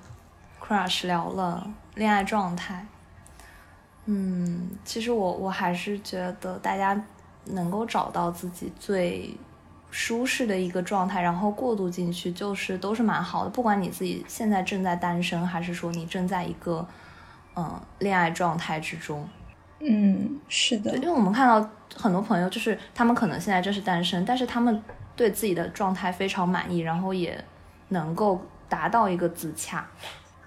[0.65, 2.87] crush，聊了恋爱状态。
[4.07, 6.99] 嗯，其实我我还是觉得大家。
[7.47, 9.37] 能够找到自己最
[9.91, 13.51] 舒适的一个状态，然后过渡进去，就是都是蛮好的。
[13.51, 16.89] 不管你自己现在正在单身，还是说你正在一个
[17.55, 19.29] 嗯恋爱状态之中，
[19.81, 20.97] 嗯，是的。
[20.97, 24.83] 因为我们看到很多朋友，就是他们可能现在正是单身，但是他们
[25.15, 27.45] 对自己的状态非常满意，然后也
[27.89, 29.87] 能够达到一个自洽。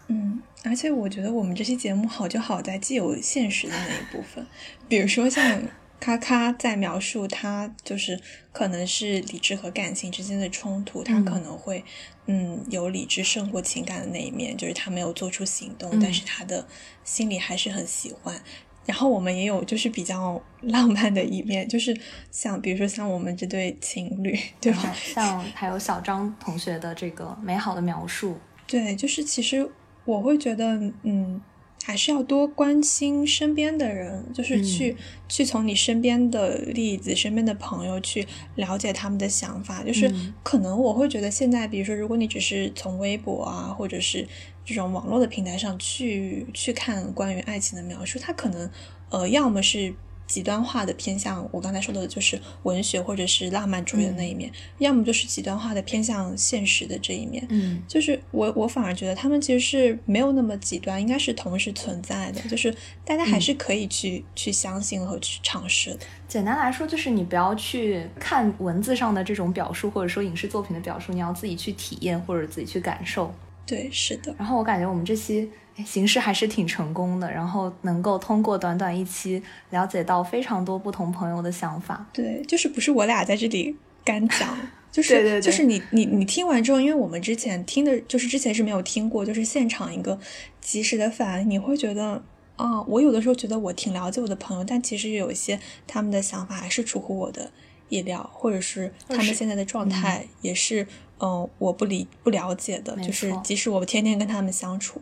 [0.08, 4.46] 嗯，而且我觉得我们这期节目好就好在既有现实的那一部分，
[4.88, 5.62] 比如说像。
[6.00, 8.22] 咔咔在描述他就是
[8.52, 11.84] 可能是理智和感情之间的冲突，他可能会
[12.28, 16.68] 嗯有理智胜过情感的那一面，就是他没有做出行动，但是他的
[17.04, 18.40] 心里还是很喜欢。
[18.86, 24.94] 然后我们也有就是比较浪漫的一面，就是像比如说像我们这对情侣，对吧？
[25.16, 29.68] 像还有小张同学的这个美好的描述，对，就是其实
[30.08, 31.40] 我会觉得嗯。
[31.86, 34.98] 还是要多关心身边的人，就是去
[35.30, 39.82] 去从你身边的例子、身边的朋友去了解他们的想法。
[39.84, 40.12] 就是
[40.44, 44.28] 可能我会觉得现在，比如说，如果你只是从微博啊，或者是
[44.66, 48.70] 这种网络的平台上去去看关于爱情的描述，它可能
[49.10, 49.96] 呃，要么是。
[50.28, 57.44] 极端化的偏向，我刚才说的就是文学或者是浪漫主义的那一面，要么就是极端化的偏向现实的这一面。
[57.50, 62.76] 嗯，就是我我反而觉得他们其实是没有那么极端，应该是同时存在的，就是
[63.06, 66.00] 大家还是可以去去相信和去尝试的。
[66.28, 73.34] 简单来说，就是你不要去看文字上的这种表述，或者说影视作品的表述，你要自己去体验或者自己去感受。
[73.66, 74.36] 对，是的。
[74.38, 75.50] 然后我感觉我们这期。
[75.86, 82.06] 形式还是挺成功的，然后能够通过短短一期了解到非常多不同朋友的想法。
[82.12, 84.58] 对，就是不是我俩在这里干讲，
[84.92, 90.20] 就是就是你你你听完之后，因为我们之前听的，就是之前是没有听过，就是现场一个
[90.60, 92.24] 及时的反应，你会觉得
[92.56, 97.52] 啊，我有的时候觉得我挺了解我的朋友，但其实有一些他们的想法还是出乎我的
[97.90, 100.88] 意料，或者是他们现在的状态也是
[101.20, 105.00] 嗯我不理不了解的，就是即使我天天跟他们相处。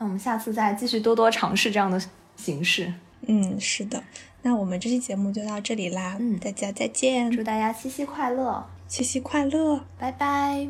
[0.00, 2.02] 那我们下次再继续多多尝试这样的
[2.34, 2.90] 形式。
[3.28, 4.02] 嗯，是的。
[4.40, 6.16] 那我们这期节目就到这里啦。
[6.18, 7.30] 嗯，大家再见。
[7.30, 10.66] 祝大家七夕快乐，七夕快乐，拜拜。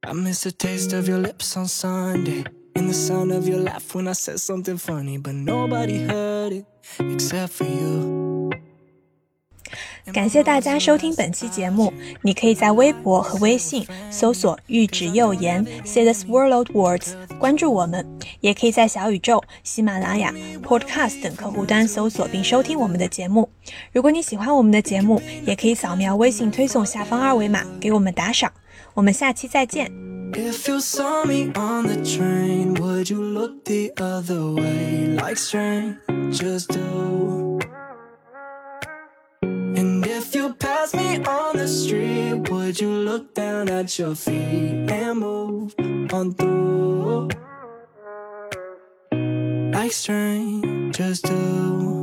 [0.00, 2.44] I miss the taste of your lips on Sunday
[2.74, 6.66] And the sound of your laugh when I said something funny But nobody heard it
[6.98, 8.41] except for you
[10.10, 11.92] 感谢大家收听本期节目。
[12.22, 18.04] 你可以在微博和微信搜索“玉指右言 ”，Say the swirled words，关注我们。
[18.40, 23.48] 也可以在小宇宙、喜马拉雅、Podcast 等客户端搜索并收听我们的节目。
[23.92, 28.52] 如果你喜欢我们的节目，也可以扫描微信推送下方二维码给我们打赏。
[28.94, 29.90] 我们下期再见。
[30.32, 37.60] If you saw me on the train, would you look the other way like strangers do?
[39.42, 44.90] And if you pass me on the street, would you look down at your feet
[44.90, 45.74] and move
[46.12, 47.30] on through?
[49.72, 52.01] Like strangers do.